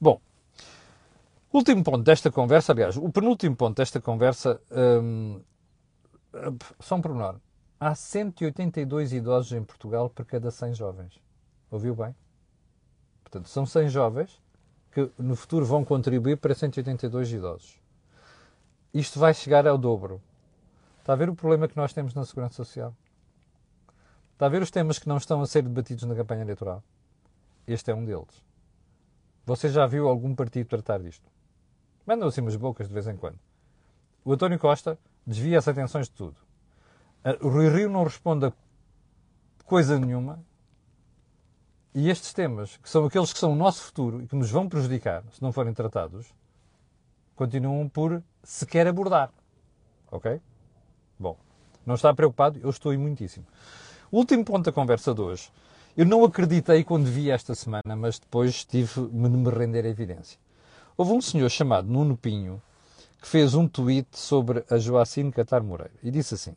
Bom, 0.00 0.20
último 1.52 1.84
ponto 1.84 2.02
desta 2.02 2.30
conversa, 2.30 2.72
aliás, 2.72 2.96
o 2.96 3.10
penúltimo 3.10 3.54
ponto 3.54 3.76
desta 3.76 4.00
conversa, 4.00 4.60
um, 4.70 5.40
só 6.80 6.96
um 6.96 7.02
pormenor. 7.02 7.36
Há 7.78 7.94
182 7.94 9.12
idosos 9.12 9.52
em 9.52 9.62
Portugal 9.62 10.08
por 10.08 10.24
cada 10.24 10.50
100 10.50 10.74
jovens. 10.74 11.20
Ouviu 11.70 11.94
bem? 11.94 12.14
Portanto, 13.22 13.48
são 13.48 13.66
100 13.66 13.88
jovens 13.88 14.40
que 14.92 15.10
no 15.18 15.34
futuro 15.34 15.64
vão 15.64 15.84
contribuir 15.84 16.36
para 16.36 16.54
182 16.54 17.32
idosos. 17.32 17.80
Isto 18.92 19.18
vai 19.18 19.32
chegar 19.32 19.66
ao 19.66 19.78
dobro. 19.78 20.20
Está 21.00 21.14
a 21.14 21.16
ver 21.16 21.28
o 21.28 21.34
problema 21.34 21.66
que 21.66 21.76
nós 21.76 21.92
temos 21.92 22.14
na 22.14 22.24
Segurança 22.24 22.56
Social? 22.56 22.94
Está 24.34 24.46
a 24.46 24.48
ver 24.48 24.62
os 24.62 24.70
temas 24.70 24.98
que 24.98 25.08
não 25.08 25.16
estão 25.16 25.40
a 25.40 25.46
ser 25.46 25.62
debatidos 25.62 26.04
na 26.04 26.14
campanha 26.14 26.42
eleitoral? 26.42 26.82
Este 27.66 27.90
é 27.90 27.94
um 27.94 28.04
deles. 28.04 28.44
Você 29.44 29.68
já 29.68 29.86
viu 29.86 30.08
algum 30.08 30.34
partido 30.34 30.68
tratar 30.68 31.00
disto? 31.00 31.28
Mandam 32.06 32.28
assim 32.28 32.40
umas 32.40 32.56
bocas 32.56 32.88
de 32.88 32.94
vez 32.94 33.06
em 33.06 33.16
quando. 33.16 33.38
O 34.24 34.32
António 34.32 34.58
Costa 34.58 34.98
desvia 35.26 35.58
as 35.58 35.68
atenções 35.68 36.06
de 36.08 36.12
tudo. 36.12 36.36
O 37.40 37.48
Rui 37.48 37.68
Rio 37.68 37.88
não 37.88 38.04
responde 38.04 38.46
a 38.46 38.52
coisa 39.64 39.98
nenhuma 39.98 40.42
e 41.94 42.08
estes 42.08 42.32
temas, 42.32 42.76
que 42.78 42.88
são 42.88 43.04
aqueles 43.04 43.32
que 43.32 43.38
são 43.38 43.52
o 43.52 43.56
nosso 43.56 43.82
futuro 43.82 44.22
e 44.22 44.26
que 44.26 44.34
nos 44.34 44.50
vão 44.50 44.68
prejudicar 44.68 45.22
se 45.30 45.42
não 45.42 45.52
forem 45.52 45.74
tratados, 45.74 46.26
continuam 47.36 47.88
por 47.88 48.22
sequer 48.42 48.86
abordar. 48.86 49.30
Ok? 50.10 50.40
Bom, 51.18 51.36
não 51.84 51.94
está 51.94 52.12
preocupado? 52.14 52.58
Eu 52.62 52.70
estou 52.70 52.96
muitíssimo. 52.98 53.46
Último 54.10 54.44
ponto 54.44 54.64
da 54.64 54.72
conversa 54.72 55.14
de 55.14 55.20
hoje. 55.20 55.50
Eu 55.96 56.06
não 56.06 56.24
acreditei 56.24 56.82
quando 56.82 57.04
vi 57.04 57.30
esta 57.30 57.54
semana, 57.54 57.94
mas 57.96 58.18
depois 58.18 58.64
tive 58.64 59.08
de 59.08 59.28
me 59.28 59.50
render 59.50 59.84
a 59.84 59.88
evidência. 59.88 60.38
Houve 61.02 61.14
um 61.14 61.20
senhor 61.20 61.50
chamado 61.50 61.90
Nuno 61.90 62.16
Pinho 62.16 62.62
que 63.20 63.26
fez 63.26 63.54
um 63.54 63.66
tweet 63.66 64.06
sobre 64.12 64.64
a 64.70 64.78
Joacine 64.78 65.32
Catar 65.32 65.60
Moreira 65.60 65.90
e 66.00 66.12
disse 66.12 66.34
assim: 66.34 66.54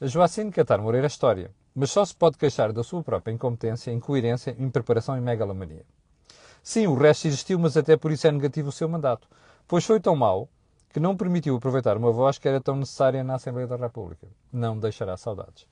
A 0.00 0.06
Joacine 0.08 0.50
Catar 0.50 0.80
Moreira 0.80 1.06
é 1.06 1.08
história 1.08 1.52
mas 1.76 1.92
só 1.92 2.04
se 2.04 2.12
pode 2.12 2.36
queixar 2.36 2.72
da 2.72 2.82
sua 2.82 3.04
própria 3.04 3.32
incompetência, 3.32 3.92
incoerência, 3.92 4.56
impreparação 4.58 5.16
e 5.16 5.20
megalomania. 5.20 5.84
Sim, 6.60 6.88
o 6.88 6.96
resto 6.96 7.28
existiu, 7.28 7.56
mas 7.56 7.76
até 7.76 7.96
por 7.96 8.10
isso 8.10 8.26
é 8.26 8.32
negativo 8.32 8.70
o 8.70 8.72
seu 8.72 8.88
mandato, 8.88 9.28
pois 9.68 9.84
foi 9.84 10.00
tão 10.00 10.16
mau 10.16 10.48
que 10.92 10.98
não 10.98 11.16
permitiu 11.16 11.54
aproveitar 11.54 11.96
uma 11.96 12.10
voz 12.10 12.36
que 12.36 12.48
era 12.48 12.60
tão 12.60 12.74
necessária 12.74 13.22
na 13.22 13.36
Assembleia 13.36 13.68
da 13.68 13.76
República. 13.76 14.26
Não 14.52 14.76
deixará 14.76 15.16
saudades. 15.16 15.68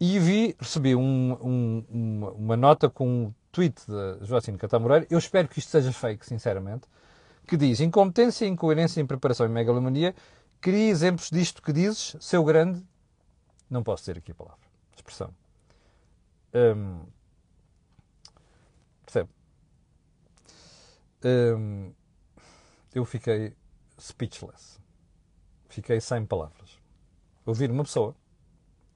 E 0.00 0.18
vi, 0.18 0.56
recebi 0.58 0.96
um, 0.96 1.36
um, 1.42 1.84
uma, 1.90 2.30
uma, 2.30 2.56
nota 2.56 2.88
com 2.88 3.06
um 3.06 3.34
tweet 3.52 3.82
de 3.86 4.24
Joacine 4.24 4.56
Catamoreira, 4.56 5.06
eu 5.10 5.18
espero 5.18 5.46
que 5.46 5.58
isto 5.58 5.68
seja 5.68 5.92
fake, 5.92 6.24
sinceramente, 6.24 6.88
que 7.48 7.56
diz 7.56 7.80
incompetência, 7.80 8.46
incoerência, 8.46 9.00
impreparação 9.00 9.46
e 9.46 9.48
megalomania, 9.48 10.14
cria 10.60 10.90
exemplos 10.90 11.30
disto 11.30 11.62
que 11.62 11.72
dizes, 11.72 12.14
seu 12.20 12.44
grande, 12.44 12.84
não 13.68 13.82
posso 13.82 14.02
dizer 14.02 14.18
aqui 14.18 14.32
a 14.32 14.34
palavra 14.34 14.68
expressão. 15.08 15.34
Um, 16.54 17.06
percebe? 19.04 19.30
Um, 21.24 21.92
eu 22.94 23.04
fiquei 23.04 23.54
speechless. 23.98 24.78
Fiquei 25.68 26.00
sem 26.00 26.24
palavras. 26.24 26.78
Ouvir 27.44 27.70
uma 27.70 27.84
pessoa, 27.84 28.14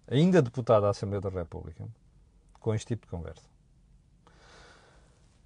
ainda 0.07 0.43
deputada 0.43 0.83
da 0.83 0.91
Assembleia 0.91 1.21
da 1.21 1.31
República, 1.31 1.87
com 2.55 2.75
este 2.75 2.89
tipo 2.89 3.07
de 3.07 3.11
conversa. 3.11 3.47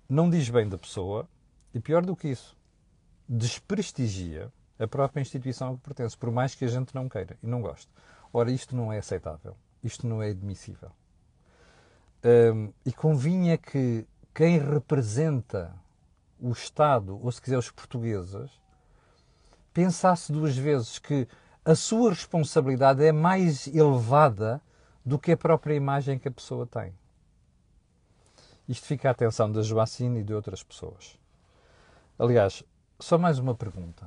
Não 0.08 0.30
diz 0.30 0.48
bem 0.50 0.68
da 0.68 0.78
pessoa 0.78 1.28
e, 1.74 1.80
pior 1.80 2.04
do 2.04 2.14
que 2.14 2.28
isso, 2.28 2.56
desprestigia 3.28 4.52
a 4.78 4.86
própria 4.86 5.20
instituição 5.20 5.72
a 5.72 5.76
que 5.76 5.82
pertence, 5.82 6.16
por 6.16 6.30
mais 6.30 6.54
que 6.54 6.64
a 6.64 6.68
gente 6.68 6.94
não 6.94 7.08
queira 7.08 7.36
e 7.42 7.46
não 7.46 7.60
goste. 7.60 7.88
Ora, 8.32 8.50
isto 8.50 8.76
não 8.76 8.92
é 8.92 8.98
aceitável. 8.98 9.56
Isto 9.82 10.06
não 10.06 10.22
é 10.22 10.30
admissível. 10.30 10.90
Um, 12.24 12.72
e 12.84 12.92
convinha 12.92 13.56
que 13.56 14.06
quem 14.34 14.58
representa 14.58 15.74
o 16.38 16.50
Estado, 16.50 17.18
ou 17.22 17.30
se 17.32 17.40
quiser 17.40 17.56
os 17.56 17.70
portugueses, 17.70 18.50
pensasse 19.72 20.32
duas 20.32 20.56
vezes 20.56 20.98
que 20.98 21.26
a 21.64 21.74
sua 21.74 22.10
responsabilidade 22.10 23.04
é 23.04 23.12
mais 23.12 23.66
elevada 23.66 24.60
do 25.04 25.18
que 25.18 25.32
a 25.32 25.36
própria 25.36 25.74
imagem 25.74 26.18
que 26.18 26.28
a 26.28 26.32
pessoa 26.32 26.66
tem. 26.66 26.92
Isto 28.68 28.86
fica 28.86 29.08
à 29.08 29.12
atenção 29.12 29.50
da 29.50 29.62
Joacine 29.62 30.20
e 30.20 30.24
de 30.24 30.34
outras 30.34 30.62
pessoas. 30.62 31.18
Aliás, 32.18 32.64
só 32.98 33.18
mais 33.18 33.38
uma 33.38 33.54
pergunta. 33.54 34.06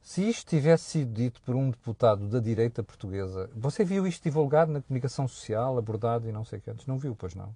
Se 0.00 0.28
isto 0.28 0.48
tivesse 0.48 0.84
sido 0.84 1.12
dito 1.12 1.40
por 1.42 1.54
um 1.54 1.70
deputado 1.70 2.26
da 2.26 2.40
direita 2.40 2.82
portuguesa, 2.82 3.50
você 3.54 3.84
viu 3.84 4.06
isto 4.06 4.24
divulgado 4.24 4.72
na 4.72 4.80
comunicação 4.80 5.28
social, 5.28 5.78
abordado 5.78 6.28
e 6.28 6.32
não 6.32 6.44
sei 6.44 6.58
o 6.58 6.62
que 6.62 6.70
antes? 6.70 6.86
Não 6.86 6.98
viu, 6.98 7.14
pois 7.14 7.34
não? 7.34 7.54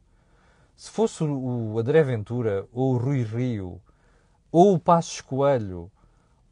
Se 0.76 0.90
fosse 0.90 1.24
o 1.24 1.78
André 1.78 2.02
Ventura, 2.02 2.68
ou 2.72 2.94
o 2.94 2.98
Rui 2.98 3.22
Rio, 3.22 3.80
ou 4.52 4.74
o 4.74 4.78
Passos 4.78 5.20
Coelho, 5.22 5.90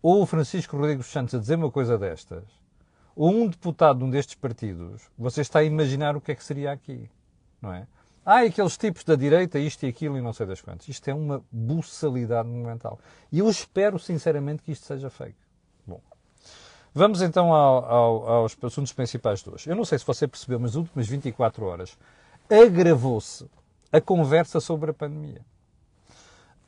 ou 0.03 0.23
o 0.23 0.27
Francisco 0.27 0.77
Rodrigues 0.77 1.07
Santos 1.07 1.35
a 1.35 1.39
dizer 1.39 1.57
uma 1.57 1.71
coisa 1.71 1.97
destas, 1.97 2.45
ou 3.15 3.31
um 3.31 3.47
deputado 3.47 3.99
de 3.99 4.05
um 4.05 4.11
destes 4.11 4.35
partidos, 4.35 5.03
você 5.17 5.43
está 5.43 5.61
a 5.61 5.65
imaginar 5.65 6.17
o 6.17 6.21
que 6.21 6.33
é 6.33 6.35
que 6.35 6.43
seria 6.43 6.73
aqui, 6.73 7.09
não 7.61 7.73
é? 7.73 7.87
Ah, 8.25 8.41
aqueles 8.41 8.77
tipos 8.77 9.05
da 9.05 9.15
direita, 9.17 9.59
isto 9.59 9.85
e 9.85 9.89
aquilo 9.89 10.17
e 10.17 10.21
não 10.21 10.33
sei 10.33 10.47
das 10.47 10.61
quantas. 10.61 10.89
Isto 10.89 11.09
é 11.09 11.15
uma 11.15 11.43
buçalidade 11.53 12.49
monumental. 12.49 12.99
E 13.31 13.41
eu 13.41 13.49
espero 13.51 13.99
sinceramente 13.99 14.63
que 14.63 14.73
isto 14.73 14.87
seja 14.87 15.11
fake. 15.11 15.45
Vamos 16.97 17.21
então 17.23 17.53
ao, 17.53 17.85
ao, 17.85 18.29
aos 18.29 18.57
assuntos 18.63 18.93
principais 18.93 19.43
de 19.43 19.51
hoje. 19.51 19.69
Eu 19.69 19.75
não 19.75 19.85
sei 19.85 19.99
se 19.99 20.07
você 20.07 20.29
percebeu, 20.29 20.61
mas 20.61 20.71
nas 20.71 20.77
últimas 20.77 21.09
24 21.09 21.65
horas 21.67 21.99
agravou-se 22.49 23.51
a 23.91 24.01
conversa 24.01 24.61
sobre 24.61 24.93
a 24.93 24.95
pandemia. 24.95 25.41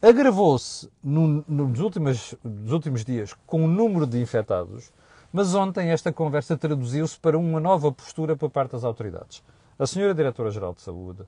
Agravou-se 0.03 0.91
no, 1.03 1.45
nos, 1.47 1.79
últimos, 1.79 2.35
nos 2.43 2.73
últimos 2.73 3.05
dias 3.05 3.35
com 3.47 3.65
o 3.65 3.69
número 3.69 4.05
de 4.05 4.21
infectados, 4.21 4.93
mas 5.33 5.55
ontem 5.55 5.91
esta 5.91 6.13
conversa 6.13 6.57
traduziu-se 6.57 7.17
para 7.21 7.39
uma 7.39 7.61
nova 7.61 7.93
postura 7.93 8.35
por 8.35 8.51
parte 8.51 8.73
das 8.73 8.83
autoridades. 8.83 9.45
A 9.79 9.87
senhora 9.87 10.15
Diretora-Geral 10.15 10.73
de 10.73 10.81
Saúde, 10.81 11.25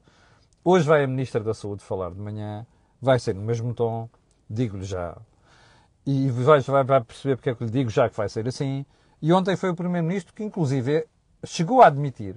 hoje 0.65 0.87
vai 0.87 1.05
a 1.05 1.07
Ministra 1.07 1.45
da 1.45 1.53
Saúde 1.53 1.85
falar 1.85 2.11
de 2.13 2.19
manhã, 2.19 2.67
vai 2.99 3.19
ser 3.19 3.35
no 3.35 3.43
mesmo 3.43 3.75
tom, 3.75 4.09
digo-lhe 4.49 4.85
já. 4.85 5.19
E 6.07 6.31
vai, 6.31 6.61
vai, 6.61 6.83
vai 6.83 7.05
perceber 7.05 7.37
porque 7.37 7.51
é 7.51 7.55
que 7.55 7.65
lhe 7.65 7.71
digo 7.71 7.91
já 7.91 8.09
que 8.09 8.17
vai 8.17 8.27
ser 8.27 8.49
assim. 8.49 8.87
E 9.21 9.35
ontem 9.35 9.55
foi 9.55 9.69
o 9.69 9.77
Primeiro-Ministro 9.77 10.33
que, 10.33 10.43
inclusive, 10.43 11.07
chegou 11.45 11.83
a 11.83 11.89
admitir 11.89 12.37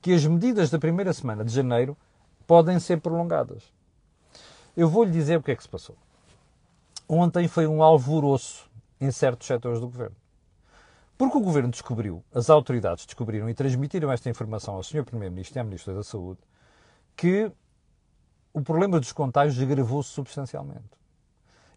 que 0.00 0.12
as 0.12 0.26
medidas 0.26 0.70
da 0.70 0.78
primeira 0.80 1.12
semana 1.12 1.44
de 1.44 1.54
janeiro 1.54 1.96
podem 2.44 2.80
ser 2.80 3.00
prolongadas. 3.00 3.62
Eu 4.76 4.88
vou-lhe 4.88 5.12
dizer 5.12 5.38
o 5.38 5.42
que 5.42 5.52
é 5.52 5.54
que 5.54 5.62
se 5.62 5.68
passou. 5.68 5.96
Ontem 7.08 7.46
foi 7.46 7.68
um 7.68 7.80
alvoroço 7.80 8.68
em 9.00 9.12
certos 9.12 9.46
setores 9.46 9.78
do 9.78 9.86
governo. 9.86 10.16
Porque 11.22 11.38
o 11.38 11.40
governo 11.40 11.70
descobriu, 11.70 12.24
as 12.34 12.50
autoridades 12.50 13.06
descobriram 13.06 13.48
e 13.48 13.54
transmitiram 13.54 14.10
esta 14.10 14.28
informação 14.28 14.74
ao 14.74 14.82
Sr. 14.82 15.04
Primeiro-Ministro 15.04 15.56
e 15.56 15.60
à 15.60 15.62
Ministra 15.62 15.94
da 15.94 16.02
Saúde, 16.02 16.40
que 17.14 17.48
o 18.52 18.60
problema 18.60 18.98
dos 18.98 19.12
contágios 19.12 19.62
agravou-se 19.62 20.08
substancialmente. 20.08 20.98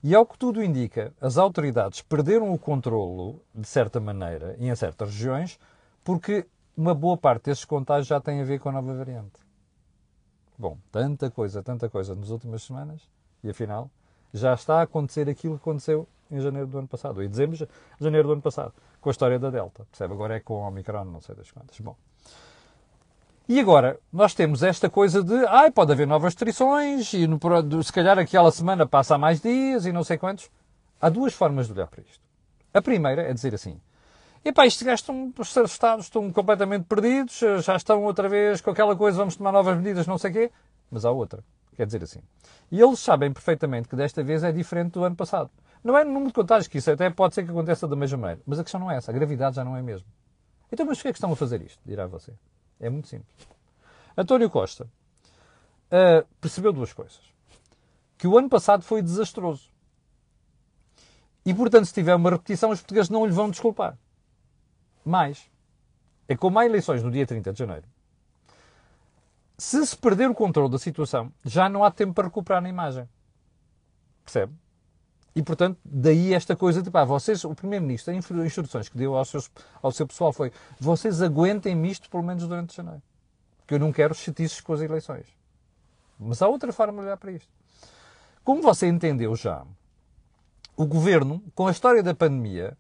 E 0.01 0.15
ao 0.15 0.25
que 0.25 0.35
tudo 0.35 0.63
indica, 0.63 1.13
as 1.21 1.37
autoridades 1.37 2.01
perderam 2.01 2.51
o 2.51 2.57
controlo, 2.57 3.39
de 3.53 3.67
certa 3.67 3.99
maneira, 3.99 4.55
em 4.57 4.75
certas 4.75 5.11
regiões, 5.11 5.59
porque 6.03 6.47
uma 6.75 6.95
boa 6.95 7.15
parte 7.15 7.43
desses 7.43 7.65
contágios 7.65 8.07
já 8.07 8.19
tem 8.19 8.41
a 8.41 8.43
ver 8.43 8.59
com 8.59 8.69
a 8.69 8.71
nova 8.71 8.95
variante. 8.95 9.39
Bom, 10.57 10.79
tanta 10.91 11.29
coisa, 11.29 11.61
tanta 11.61 11.87
coisa 11.87 12.15
nas 12.15 12.31
últimas 12.31 12.63
semanas, 12.63 13.07
e 13.43 13.49
afinal, 13.51 13.91
já 14.33 14.55
está 14.55 14.79
a 14.79 14.81
acontecer 14.81 15.29
aquilo 15.29 15.53
que 15.59 15.61
aconteceu 15.61 16.07
em 16.32 16.39
janeiro 16.39 16.67
do 16.67 16.77
ano 16.77 16.88
passado, 16.88 17.22
em 17.24 17.29
dezembro 17.29 17.58
de 17.58 17.67
janeiro 18.00 18.27
do 18.27 18.34
ano 18.34 18.41
passado, 18.41 18.74
com 19.00 19.10
a 19.10 19.12
história 19.12 19.38
da 19.39 19.50
Delta. 19.50 19.86
Percebe? 19.91 20.13
Agora 20.13 20.36
é 20.36 20.39
com 20.39 20.55
o 20.55 20.67
Omicron, 20.67 21.05
não 21.05 21.22
sei 21.22 21.36
das 21.36 21.51
quantas. 21.51 21.79
Bom. 21.79 21.96
E 23.48 23.60
agora, 23.60 24.00
nós 24.12 24.34
temos 24.34 24.63
esta 24.63 24.89
coisa 24.89 25.24
de, 25.24 25.46
ai, 25.46 25.70
pode 25.70 25.91
haver 25.91 26.08
novas 26.08 26.34
restrições, 26.34 27.13
e 27.13 27.27
no, 27.27 27.39
se 27.84 27.94
calhar 27.94 28.17
aquela 28.17 28.51
semana 28.51 28.88
passa 28.88 29.20
mais 29.20 29.39
dias 29.39 29.86
e 29.86 29.91
não 29.91 30.03
sei 30.03 30.17
quantos. 30.17 30.50
Há 31.00 31.10
duas 31.10 31.34
formas 31.34 31.67
de 31.67 31.74
olhar 31.74 31.86
para 31.86 32.01
isto. 32.01 32.24
A 32.74 32.82
primeira 32.82 33.22
é 33.22 33.32
dizer 33.32 33.53
assim, 33.53 33.79
epá, 34.44 34.65
estes 34.65 34.82
gajos 34.82 35.01
estão, 35.01 35.32
os 35.38 35.55
Estados 35.72 36.05
estão 36.05 36.32
completamente 36.32 36.86
perdidos, 36.86 37.39
já 37.63 37.75
estão 37.75 38.03
outra 38.03 38.27
vez 38.27 38.62
com 38.62 38.72
aquela 38.72 38.96
coisa, 38.96 39.17
vamos 39.17 39.36
tomar 39.36 39.51
novas 39.51 39.77
medidas, 39.77 40.08
não 40.08 40.17
sei 40.17 40.32
o 40.32 40.34
quê. 40.34 40.51
Mas 40.89 41.05
há 41.05 41.12
outra. 41.12 41.44
Quer 41.75 41.86
dizer 41.86 42.03
assim. 42.03 42.22
E 42.72 42.82
eles 42.82 43.00
sabem 43.00 43.32
perfeitamente 43.32 43.88
que 43.88 43.96
desta 43.96 44.24
vez 44.24 44.44
é 44.44 44.51
diferente 44.51 44.94
do 44.94 45.03
ano 45.03 45.15
passado. 45.15 45.51
Não 45.85 45.95
é 45.95 46.03
no 46.03 46.11
número 46.11 46.29
de 46.29 46.33
contágios, 46.33 46.67
que 46.67 46.79
isso 46.79 46.89
até 46.89 47.11
pode 47.11 47.35
ser 47.35 47.43
que 47.43 47.51
aconteça 47.51 47.87
da 47.87 47.95
mesma 47.95 48.17
maneira. 48.17 48.41
Mas 48.43 48.57
a 48.57 48.63
questão 48.63 48.79
não 48.79 48.89
é 48.89 48.97
essa. 48.97 49.11
A 49.11 49.13
gravidade 49.13 49.55
já 49.55 49.63
não 49.63 49.77
é 49.77 49.83
mesmo. 49.83 50.07
Então, 50.71 50.83
mas 50.83 50.97
porquê 50.97 51.09
é 51.09 51.11
que 51.11 51.17
estão 51.19 51.31
a 51.31 51.35
fazer 51.35 51.61
isto? 51.61 51.79
Dirá 51.85 52.07
você. 52.07 52.33
É 52.79 52.89
muito 52.89 53.07
simples. 53.07 53.47
António 54.17 54.49
Costa 54.49 54.85
uh, 54.85 56.27
percebeu 56.41 56.73
duas 56.73 56.91
coisas. 56.91 57.21
Que 58.17 58.27
o 58.27 58.35
ano 58.35 58.49
passado 58.49 58.81
foi 58.81 59.03
desastroso. 59.03 59.69
E, 61.45 61.53
portanto, 61.53 61.85
se 61.85 61.93
tiver 61.93 62.15
uma 62.15 62.31
repetição, 62.31 62.71
os 62.71 62.79
portugueses 62.79 63.11
não 63.11 63.23
lhe 63.23 63.31
vão 63.31 63.51
desculpar. 63.51 63.95
Mais. 65.05 65.47
É 66.27 66.35
como 66.35 66.57
há 66.57 66.65
eleições 66.65 67.03
no 67.03 67.11
dia 67.11 67.27
30 67.27 67.53
de 67.53 67.59
janeiro. 67.59 67.87
Se 69.55 69.85
se 69.85 69.95
perder 69.95 70.31
o 70.31 70.33
controle 70.33 70.71
da 70.71 70.79
situação, 70.79 71.31
já 71.43 71.69
não 71.69 71.83
há 71.83 71.91
tempo 71.91 72.15
para 72.15 72.23
recuperar 72.23 72.59
na 72.59 72.69
imagem. 72.69 73.07
Percebe? 74.23 74.51
E, 75.35 75.43
portanto, 75.43 75.77
daí 75.83 76.33
esta 76.33 76.55
coisa 76.55 76.81
de, 76.81 76.89
pá, 76.89 77.03
vocês, 77.03 77.43
o 77.43 77.53
Primeiro-Ministro, 77.53 78.15
as 78.17 78.29
instruções 78.45 78.87
que 78.87 78.97
deu 78.97 79.17
ao, 79.17 79.25
seus, 79.25 79.51
ao 79.81 79.91
seu 79.91 80.07
pessoal 80.07 80.31
foi, 80.31 80.51
vocês 80.79 81.21
aguentem-me 81.21 81.91
isto 81.91 82.09
pelo 82.09 82.23
menos 82.23 82.47
durante 82.47 82.75
janeiro. 82.75 83.01
Porque 83.57 83.73
eu 83.73 83.79
não 83.79 83.91
quero 83.91 84.15
chatices 84.15 84.61
com 84.61 84.71
as 84.71 84.79
eleições. 84.79 85.25
Mas 86.17 86.41
há 86.41 86.47
outra 86.47 86.71
forma 86.71 87.01
de 87.01 87.07
olhar 87.07 87.17
para 87.17 87.33
isto. 87.33 87.51
Como 88.45 88.61
você 88.61 88.87
entendeu 88.87 89.35
já, 89.35 89.65
o 90.77 90.85
Governo, 90.85 91.43
com 91.53 91.67
a 91.67 91.71
história 91.71 92.01
da 92.01 92.15
pandemia, 92.15 92.77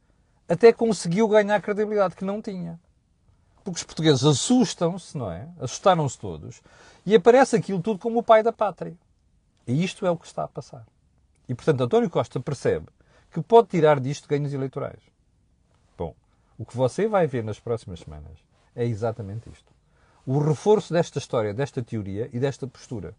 até 0.47 0.71
conseguiu 0.71 1.27
ganhar 1.27 1.61
credibilidade 1.61 2.15
que 2.15 2.23
não 2.23 2.41
tinha. 2.41 2.79
Porque 3.65 3.79
os 3.79 3.83
portugueses 3.83 4.23
assustam-se, 4.23 5.17
não 5.17 5.29
é? 5.29 5.49
Assustaram-se 5.59 6.17
todos. 6.17 6.61
E 7.05 7.15
aparece 7.15 7.55
aquilo 7.57 7.81
tudo 7.81 7.99
como 7.99 8.19
o 8.19 8.23
pai 8.23 8.43
da 8.43 8.53
pátria. 8.53 8.95
E 9.67 9.83
isto 9.83 10.05
é 10.05 10.11
o 10.11 10.15
que 10.15 10.27
está 10.27 10.43
a 10.43 10.47
passar. 10.47 10.85
E, 11.47 11.53
portanto, 11.53 11.81
António 11.81 12.09
Costa 12.09 12.39
percebe 12.39 12.87
que 13.31 13.41
pode 13.41 13.67
tirar 13.67 13.99
disto 13.99 14.27
ganhos 14.27 14.53
eleitorais. 14.53 15.01
Bom, 15.97 16.15
o 16.57 16.65
que 16.65 16.75
você 16.75 17.07
vai 17.07 17.27
ver 17.27 17.43
nas 17.43 17.59
próximas 17.59 17.99
semanas 17.99 18.39
é 18.75 18.85
exatamente 18.85 19.49
isto. 19.49 19.73
O 20.25 20.39
reforço 20.39 20.93
desta 20.93 21.19
história, 21.19 21.53
desta 21.53 21.83
teoria 21.83 22.29
e 22.33 22.39
desta 22.39 22.67
postura. 22.67 23.15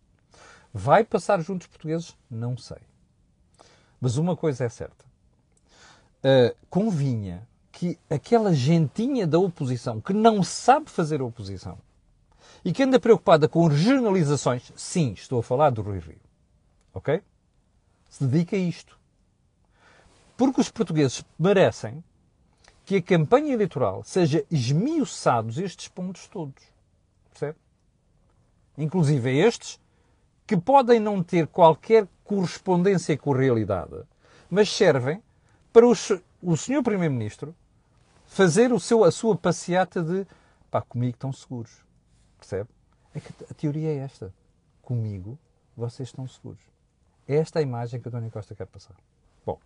Vai 0.73 1.05
passar 1.05 1.41
juntos 1.41 1.67
portugueses? 1.67 2.17
Não 2.31 2.57
sei. 2.57 2.79
Mas 4.01 4.17
uma 4.17 4.37
coisa 4.37 4.65
é 4.65 4.69
certa. 4.69 5.05
Uh, 6.19 6.57
convinha 6.69 7.47
que 7.71 7.99
aquela 8.11 8.55
gentinha 8.55 9.27
da 9.27 9.39
oposição 9.39 10.01
que 10.01 10.13
não 10.13 10.43
sabe 10.43 10.91
fazer 10.91 11.23
oposição 11.23 11.79
e 12.65 12.73
que 12.73 12.83
anda 12.83 12.99
preocupada 12.99 13.49
com 13.49 13.67
regionalizações, 13.67 14.73
sim, 14.75 15.13
estou 15.13 15.39
a 15.39 15.43
falar 15.43 15.71
do 15.71 15.83
Rui 15.83 15.99
Rio. 15.99 16.21
Ok? 16.93 17.23
Se 18.17 18.25
dedica 18.25 18.57
a 18.57 18.59
isto. 18.59 18.99
Porque 20.39 20.61
os 20.61 20.71
portugueses 20.71 21.23
merecem 21.39 22.03
que 22.85 22.97
a 22.97 23.03
campanha 23.03 23.53
eleitoral 23.53 24.03
seja 24.05 24.45
esmiuçados 24.51 25.59
estes 25.59 25.89
pontos 25.89 26.27
todos. 26.27 26.63
Percebe? 27.31 27.59
Inclusive 28.79 29.39
estes 29.39 29.79
que 30.47 30.57
podem 30.57 30.99
não 30.99 31.23
ter 31.23 31.47
qualquer 31.47 32.09
correspondência 32.25 33.19
com 33.19 33.35
a 33.35 33.39
realidade, 33.39 34.03
mas 34.49 34.71
servem 34.71 35.23
para 35.71 35.87
os, 35.87 36.11
o 36.43 36.57
senhor 36.57 36.83
Primeiro-Ministro 36.83 37.55
fazer 38.25 38.73
o 38.73 38.81
seu, 38.81 39.05
a 39.05 39.11
sua 39.11 39.37
passeata 39.37 40.03
de 40.03 40.27
pá, 40.71 40.81
comigo 40.81 41.17
estão 41.17 41.33
seguros. 41.33 41.85
Percebe? 42.39 42.71
É 43.15 43.21
que 43.21 43.33
a 43.51 43.55
teoria 43.55 43.91
é 43.91 43.97
esta. 43.99 44.33
Comigo 44.81 45.39
vocês 45.77 46.09
estão 46.09 46.27
seguros. 46.27 46.76
É 47.29 47.37
esta 47.37 47.59
a 47.59 47.63
imagem 47.63 48.01
que 48.01 48.07
o 48.07 48.11
António 48.11 48.31
Costa 48.31 48.55
quer 48.55 48.67
passar. 48.67 48.95
Bom, 49.45 49.59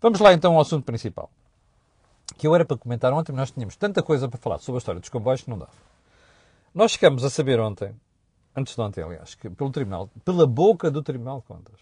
vamos 0.00 0.20
lá 0.20 0.32
então 0.32 0.54
ao 0.54 0.60
assunto 0.60 0.84
principal. 0.84 1.30
Que 2.36 2.46
eu 2.46 2.54
era 2.54 2.64
para 2.64 2.76
comentar 2.76 3.12
ontem, 3.12 3.32
nós 3.32 3.50
tínhamos 3.50 3.76
tanta 3.76 4.02
coisa 4.02 4.28
para 4.28 4.38
falar 4.38 4.58
sobre 4.58 4.78
a 4.78 4.80
história 4.80 5.00
dos 5.00 5.10
comboios 5.10 5.42
que 5.42 5.50
não 5.50 5.58
dava. 5.58 5.72
Nós 6.74 6.92
chegamos 6.92 7.24
a 7.24 7.30
saber 7.30 7.58
ontem, 7.60 7.94
antes 8.54 8.74
de 8.74 8.80
ontem, 8.80 9.02
aliás, 9.02 9.34
que 9.34 9.48
pelo 9.48 9.70
Tribunal, 9.70 10.10
pela 10.24 10.46
boca 10.46 10.90
do 10.90 11.02
Tribunal 11.02 11.40
de 11.40 11.46
Contas, 11.46 11.76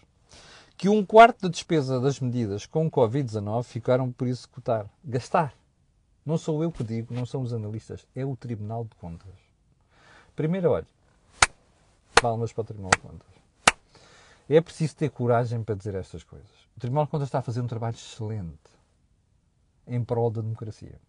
que 0.77 0.89
um 0.89 1.05
quarto 1.05 1.43
da 1.43 1.49
despesa 1.49 1.99
das 1.99 2.19
medidas 2.19 2.65
com 2.65 2.89
Covid-19 2.89 3.63
ficaram 3.63 4.11
por 4.11 4.27
executar, 4.27 4.89
gastar. 5.03 5.53
Não 6.25 6.37
sou 6.37 6.63
eu 6.63 6.71
que 6.71 6.83
digo, 6.83 7.13
não 7.13 7.25
são 7.25 7.41
os 7.41 7.53
analistas, 7.53 8.05
é 8.15 8.25
o 8.25 8.35
Tribunal 8.35 8.83
de 8.83 8.95
Contas. 8.95 9.33
Primeiro, 10.35 10.71
olha, 10.71 10.87
palmas 12.21 12.51
para 12.51 12.61
o 12.61 12.65
Tribunal 12.65 12.91
de 12.91 12.99
Contas. 12.99 13.34
É 14.47 14.61
preciso 14.61 14.95
ter 14.95 15.09
coragem 15.09 15.63
para 15.63 15.75
dizer 15.75 15.95
estas 15.95 16.23
coisas. 16.23 16.51
O 16.75 16.79
Tribunal 16.79 17.05
de 17.05 17.11
Contas 17.11 17.27
está 17.27 17.39
a 17.39 17.41
fazer 17.43 17.61
um 17.61 17.67
trabalho 17.67 17.95
excelente 17.95 18.69
em 19.87 20.03
prol 20.03 20.29
da 20.29 20.41
democracia. 20.41 20.99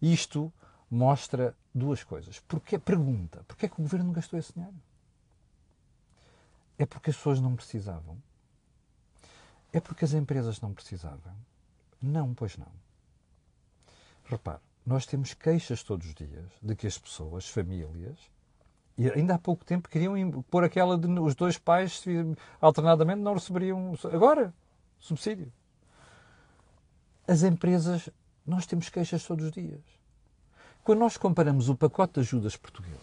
Isto 0.00 0.52
mostra 0.90 1.54
duas 1.74 2.02
coisas. 2.02 2.40
Porque 2.40 2.78
pergunta, 2.78 3.44
porquê 3.46 3.66
é 3.66 3.68
que 3.68 3.80
o 3.80 3.82
governo 3.82 4.12
gastou 4.12 4.38
esse 4.38 4.52
dinheiro? 4.52 4.76
É 6.78 6.86
porque 6.86 7.10
as 7.10 7.16
pessoas 7.16 7.40
não 7.40 7.54
precisavam? 7.54 8.20
É 9.72 9.80
porque 9.80 10.04
as 10.04 10.12
empresas 10.12 10.60
não 10.60 10.72
precisavam? 10.72 11.34
Não, 12.00 12.32
pois 12.34 12.56
não. 12.56 12.72
Repare, 14.24 14.60
nós 14.86 15.04
temos 15.04 15.34
queixas 15.34 15.82
todos 15.82 16.06
os 16.06 16.14
dias 16.14 16.50
de 16.62 16.74
que 16.74 16.86
as 16.86 16.96
pessoas, 16.96 17.48
famílias, 17.48 18.18
e 18.98 19.08
ainda 19.12 19.36
há 19.36 19.38
pouco 19.38 19.64
tempo 19.64 19.88
queriam 19.88 20.42
pôr 20.50 20.64
aquela 20.64 20.98
de 20.98 21.06
os 21.20 21.36
dois 21.36 21.56
pais 21.56 22.04
alternadamente 22.60 23.20
não 23.20 23.34
receberiam 23.34 23.94
agora 24.12 24.52
subsídio. 24.98 25.52
As 27.26 27.44
empresas, 27.44 28.10
nós 28.44 28.66
temos 28.66 28.88
queixas 28.88 29.24
todos 29.24 29.44
os 29.46 29.52
dias. 29.52 29.80
Quando 30.82 30.98
nós 30.98 31.16
comparamos 31.16 31.68
o 31.68 31.76
pacote 31.76 32.14
de 32.14 32.20
ajudas 32.20 32.56
português 32.56 32.98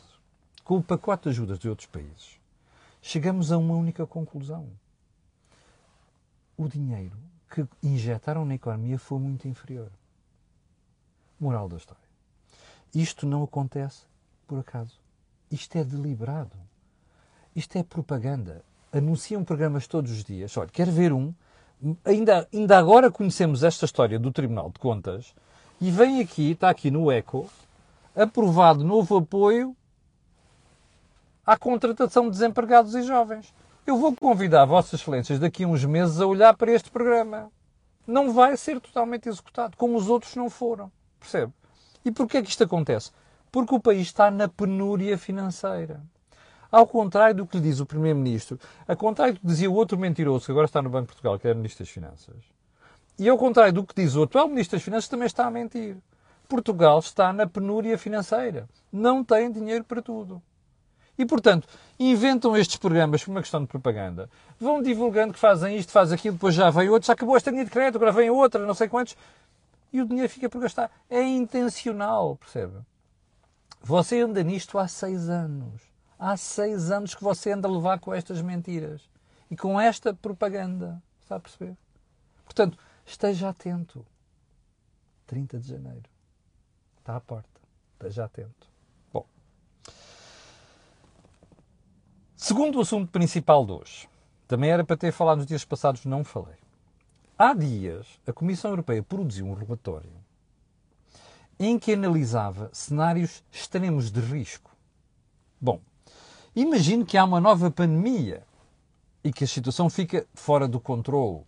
com 0.66 0.78
o 0.78 0.84
pacote 0.84 1.24
de 1.24 1.30
ajudas 1.30 1.60
de 1.60 1.70
outros 1.70 1.88
países, 1.88 2.42
chegamos 3.02 3.50
a 3.54 3.58
uma 3.58 3.76
única 3.76 4.06
conclusão. 4.06 4.68
O 6.58 6.68
dinheiro 6.68 7.16
que 7.50 7.66
injetaram 7.82 8.44
na 8.44 8.56
economia 8.56 9.00
foi 9.00 9.20
muito 9.20 9.48
inferior. 9.48 9.90
Moral 11.40 11.70
da 11.70 11.78
história. 11.78 12.04
Isto 12.94 13.26
não 13.26 13.44
acontece 13.44 14.06
por 14.46 14.60
acaso. 14.60 15.05
Isto 15.52 15.78
é 15.78 15.84
deliberado. 15.84 16.56
Isto 17.56 17.78
é 17.78 17.84
propaganda. 17.84 18.64
Anunciam 18.92 19.44
programas 19.44 19.88
todos 19.88 20.12
os 20.12 20.24
dias. 20.24 20.56
Olha, 20.58 20.70
quer 20.70 20.90
ver 20.90 21.14
um? 21.14 21.34
Ainda, 22.04 22.48
ainda 22.54 22.78
agora 22.78 23.12
conhecemos 23.12 23.64
esta 23.64 23.86
história 23.86 24.18
do 24.18 24.32
Tribunal 24.32 24.70
de 24.70 24.80
Contas 24.80 25.34
e 25.80 25.92
vem 25.92 26.22
aqui, 26.22 26.52
está 26.52 26.70
aqui 26.70 26.90
no 26.90 27.12
ECO, 27.12 27.50
aprovado 28.16 28.84
novo 28.84 29.18
apoio 29.18 29.76
à 31.46 31.58
contratação 31.58 32.26
de 32.26 32.32
desempregados 32.32 32.96
e 32.96 33.04
jovens. 33.04 33.54
Eu 33.86 33.98
vou 33.98 34.16
convidar 34.16 34.66
Vossas 34.66 35.00
Excelências 35.00 35.38
daqui 35.38 35.64
a 35.64 35.68
uns 35.68 35.86
meses 35.86 36.20
a 36.20 36.26
olhar 36.26 36.56
para 36.56 36.72
este 36.72 36.90
programa. 36.90 37.52
Não 38.08 38.34
vai 38.34 38.58
ser 38.58 38.80
totalmente 38.80 39.30
executado, 39.30 39.78
como 39.78 39.96
os 39.96 40.10
outros 40.10 40.36
não 40.36 40.50
foram. 40.50 40.92
Percebe? 41.20 41.54
E 42.04 42.12
porquê 42.12 42.38
é 42.38 42.42
que 42.42 42.50
isto 42.50 42.64
acontece? 42.64 43.12
Porque 43.56 43.74
o 43.74 43.80
país 43.80 44.08
está 44.08 44.30
na 44.30 44.50
penúria 44.50 45.18
financeira. 45.18 46.02
Ao 46.70 46.86
contrário 46.86 47.36
do 47.36 47.48
que 47.48 47.56
lhe 47.56 47.64
diz 47.64 47.80
o 47.80 47.86
Primeiro-Ministro, 47.86 48.60
ao 48.86 48.98
contrário 48.98 49.36
do 49.36 49.40
que 49.40 49.48
dizia 49.48 49.72
o 49.72 49.74
outro 49.74 49.98
mentiroso 49.98 50.46
que 50.46 50.52
agora 50.52 50.66
está 50.66 50.82
no 50.82 50.90
Banco 50.90 51.04
de 51.04 51.14
Portugal, 51.14 51.40
que 51.40 51.48
é 51.48 51.54
Ministro 51.54 51.86
das 51.86 51.90
Finanças, 51.90 52.36
e 53.18 53.30
ao 53.30 53.38
contrário 53.38 53.72
do 53.72 53.86
que 53.86 53.96
diz 53.96 54.14
o 54.14 54.24
atual 54.24 54.50
Ministro 54.50 54.76
das 54.76 54.84
Finanças, 54.84 55.08
também 55.08 55.26
está 55.26 55.46
a 55.46 55.50
mentir. 55.50 55.96
Portugal 56.50 57.00
está 57.00 57.32
na 57.32 57.48
penúria 57.48 57.98
financeira. 57.98 58.68
Não 58.92 59.24
tem 59.24 59.50
dinheiro 59.50 59.86
para 59.86 60.02
tudo. 60.02 60.42
E, 61.18 61.26
portanto, 61.26 61.66
inventam 61.98 62.58
estes 62.58 62.76
programas 62.76 63.24
por 63.24 63.32
uma 63.32 63.40
questão 63.40 63.62
de 63.62 63.68
propaganda. 63.68 64.30
Vão 64.60 64.82
divulgando 64.82 65.32
que 65.32 65.40
fazem 65.40 65.78
isto, 65.78 65.94
fazem 65.94 66.16
aquilo, 66.16 66.34
depois 66.34 66.54
já 66.54 66.70
vem 66.70 66.90
outro, 66.90 67.08
já 67.08 67.14
acabou 67.14 67.38
esta 67.38 67.52
linha 67.52 67.64
de 67.64 67.72
crédito, 67.72 67.96
agora 67.96 68.12
vem 68.12 68.30
outra, 68.30 68.66
não 68.66 68.74
sei 68.74 68.90
quantos. 68.90 69.16
E 69.94 70.02
o 70.02 70.06
dinheiro 70.06 70.28
fica 70.28 70.50
por 70.50 70.60
gastar. 70.60 70.92
É 71.10 71.24
intencional, 71.24 72.36
percebe? 72.36 72.84
Você 73.82 74.22
anda 74.22 74.44
nisto 74.44 74.78
há 74.78 74.88
seis 74.88 75.30
anos. 75.30 75.82
Há 76.18 76.36
seis 76.38 76.92
anos 76.92 77.14
que 77.14 77.24
você 77.24 77.52
anda 77.52 77.68
a 77.68 77.72
levar 77.72 78.00
com 78.00 78.14
estas 78.14 78.42
mentiras. 78.42 79.10
E 79.50 79.56
com 79.56 79.80
esta 79.80 80.14
propaganda. 80.14 81.02
Está 81.22 81.36
a 81.36 81.40
perceber? 81.40 81.78
Portanto, 82.44 82.78
esteja 83.06 83.50
atento. 83.50 84.06
30 85.28 85.60
de 85.60 85.68
janeiro. 85.68 86.10
Está 87.00 87.16
à 87.16 87.22
porta. 87.22 87.62
Esteja 87.94 88.26
atento. 88.26 88.68
Bom. 89.12 89.26
Segundo 92.36 92.78
o 92.78 92.82
assunto 92.82 93.12
principal 93.12 93.66
de 93.66 93.72
hoje. 93.72 94.10
Também 94.48 94.70
era 94.70 94.84
para 94.84 94.98
ter 94.98 95.12
falado 95.12 95.38
nos 95.38 95.48
dias 95.48 95.66
passados, 95.66 96.06
não 96.06 96.24
falei. 96.24 96.56
Há 97.38 97.54
dias, 97.54 98.20
a 98.26 98.32
Comissão 98.32 98.72
Europeia 98.72 99.04
produziu 99.04 99.46
um 99.46 99.54
relatório 99.54 100.25
em 101.60 101.80
que 101.80 101.94
analisava 101.94 102.70
cenários 102.74 103.44
extremos 103.52 104.12
de 104.12 104.20
risco. 104.20 104.72
Bom, 105.60 105.80
imagine 106.56 107.06
que 107.06 107.18
há 107.18 107.24
uma 107.24 107.40
nova 107.40 107.72
pandemia 107.72 108.44
e 109.24 109.32
que 109.32 109.44
a 109.44 109.48
situação 109.48 109.90
fica 109.90 110.28
fora 110.34 110.68
do 110.68 110.80
controle. 110.80 111.44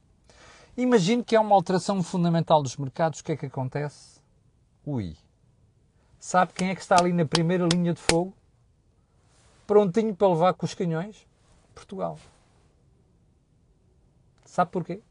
Imagine 0.75 1.23
que 1.23 1.35
há 1.35 1.41
uma 1.41 1.55
alteração 1.55 2.01
fundamental 2.01 2.61
dos 2.61 2.77
mercados, 2.77 3.19
o 3.19 3.23
que 3.23 3.31
é 3.31 3.37
que 3.37 3.45
acontece? 3.47 4.19
Ui. 4.85 5.15
Sabe 6.19 6.53
quem 6.53 6.69
é 6.69 6.75
que 6.75 6.81
está 6.81 6.97
ali 6.99 7.13
na 7.13 7.25
primeira 7.25 7.67
linha 7.71 7.93
de 7.93 8.01
fogo? 8.01 8.33
Prontinho 9.65 10.15
para 10.15 10.29
levar 10.29 10.53
com 10.53 10.65
os 10.65 10.73
canhões? 10.73 11.27
Portugal. 11.73 12.17
Sabe 14.45 14.71
porquê? 14.71 15.01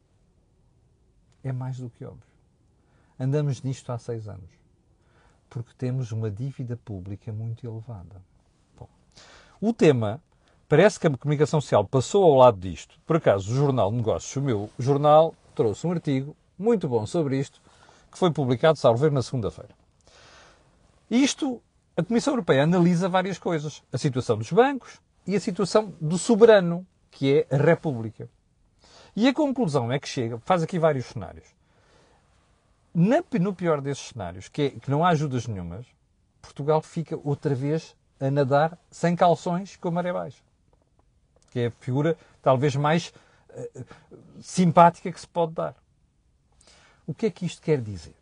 é 1.49 1.53
mais 1.53 1.79
do 1.79 1.89
que 1.91 2.05
óbvio. 2.05 2.27
Andamos 3.19 3.63
nisto 3.63 3.91
há 3.91 3.99
seis 3.99 4.29
anos. 4.29 4.51
Porque 5.57 5.73
temos 5.79 6.13
uma 6.13 6.31
dívida 6.31 6.77
pública 6.77 7.33
muito 7.33 7.67
elevada. 7.67 8.23
Bom, 8.79 8.87
o 9.59 9.73
tema 9.73 10.21
parece 10.69 11.01
que 11.01 11.07
a 11.07 11.17
comunicação 11.17 11.63
social 11.63 11.83
passou 11.83 12.25
ao 12.25 12.35
lado 12.35 12.59
disto. 12.59 13.01
Por 13.07 13.17
acaso, 13.17 13.51
o 13.51 13.55
Jornal 13.55 13.91
Negócios, 13.91 14.37
o 14.37 14.43
meu 14.43 14.69
jornal, 14.79 15.35
trouxe 15.55 15.87
um 15.87 15.93
artigo 15.93 16.37
muito 16.59 16.87
bom 16.87 17.07
sobre 17.07 17.41
isto, 17.41 17.59
que 18.13 18.19
foi 18.19 18.31
publicado, 18.31 18.79
salvo 18.79 19.01
ver, 19.01 19.11
na 19.11 19.23
segunda-feira. 19.23 19.75
Isto, 21.11 21.63
a 21.97 22.03
Comissão 22.03 22.35
Europeia 22.35 22.65
analisa 22.65 23.09
várias 23.09 23.39
coisas. 23.39 23.83
A 23.91 23.97
situação 23.97 24.37
dos 24.37 24.53
bancos 24.53 25.01
e 25.27 25.35
a 25.35 25.41
situação 25.41 25.91
do 25.99 26.19
soberano, 26.19 26.87
que 27.11 27.33
é 27.33 27.47
a 27.51 27.57
República. 27.57 28.29
E 29.17 29.27
a 29.27 29.33
conclusão 29.33 29.91
é 29.91 29.99
que 29.99 30.07
chega, 30.07 30.39
faz 30.41 30.63
aqui 30.63 30.79
vários 30.79 31.07
cenários. 31.07 31.56
Na, 32.99 33.23
no 33.39 33.55
pior 33.55 33.83
desses 33.83 34.09
cenários, 34.09 34.49
que, 34.49 34.63
é, 34.63 34.71
que 34.71 34.91
não 34.91 35.05
há 35.05 35.11
ajudas 35.11 35.47
nenhumas, 35.47 35.85
Portugal 36.41 36.81
fica 36.81 37.15
outra 37.23 37.55
vez 37.55 37.95
a 38.19 38.31
nadar 38.31 38.79
sem 38.91 39.15
calções 39.15 39.77
com 39.77 39.89
a 39.89 39.91
maré 39.91 40.15
baixa. 40.15 40.43
Que 41.51 41.61
é 41.61 41.67
a 41.67 41.71
figura 41.73 42.17
talvez 42.41 42.75
mais 42.75 43.13
uh, 43.51 43.85
simpática 44.41 45.13
que 45.13 45.21
se 45.21 45.29
pode 45.29 45.53
dar. 45.53 45.75
O 47.07 47.13
que 47.13 47.27
é 47.27 47.31
que 47.31 47.45
isto 47.45 47.61
quer 47.61 47.83
dizer? 47.83 48.15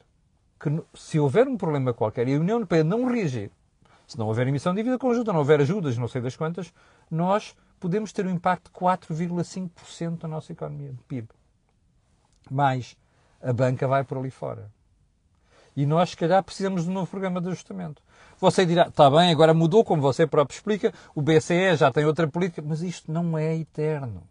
Que 0.58 0.82
se 0.92 1.20
houver 1.20 1.46
um 1.46 1.56
problema 1.56 1.94
qualquer 1.94 2.26
e 2.26 2.34
a 2.34 2.40
União 2.40 2.56
Europeia 2.56 2.82
não 2.82 3.06
reagir, 3.06 3.52
se 4.08 4.18
não 4.18 4.26
houver 4.26 4.48
emissão 4.48 4.74
de 4.74 4.78
dívida 4.78 4.98
conjunta, 4.98 5.32
não 5.32 5.38
houver 5.38 5.60
ajudas, 5.60 5.96
não 5.96 6.08
sei 6.08 6.20
das 6.20 6.34
quantas, 6.34 6.74
nós 7.08 7.54
podemos 7.78 8.12
ter 8.12 8.26
um 8.26 8.30
impacto 8.30 8.72
de 8.72 8.76
4,5% 8.76 10.24
na 10.24 10.28
nossa 10.30 10.50
economia, 10.50 10.90
de 10.90 11.02
PIB. 11.04 11.28
Mas 12.50 12.96
a 13.44 13.52
banca 13.52 13.86
vai 13.86 14.02
por 14.02 14.18
ali 14.18 14.30
fora. 14.30 14.70
E 15.76 15.84
nós, 15.84 16.10
se 16.10 16.16
calhar, 16.16 16.42
precisamos 16.42 16.84
de 16.84 16.90
um 16.90 16.92
novo 16.92 17.10
programa 17.10 17.40
de 17.40 17.48
ajustamento. 17.48 18.02
Você 18.40 18.64
dirá, 18.64 18.88
está 18.88 19.10
bem, 19.10 19.30
agora 19.30 19.52
mudou, 19.52 19.84
como 19.84 20.00
você 20.00 20.26
próprio 20.26 20.56
explica, 20.56 20.92
o 21.14 21.20
BCE 21.20 21.76
já 21.76 21.92
tem 21.92 22.04
outra 22.04 22.26
política, 22.26 22.62
mas 22.64 22.80
isto 22.80 23.12
não 23.12 23.36
é 23.36 23.54
eterno. 23.56 24.22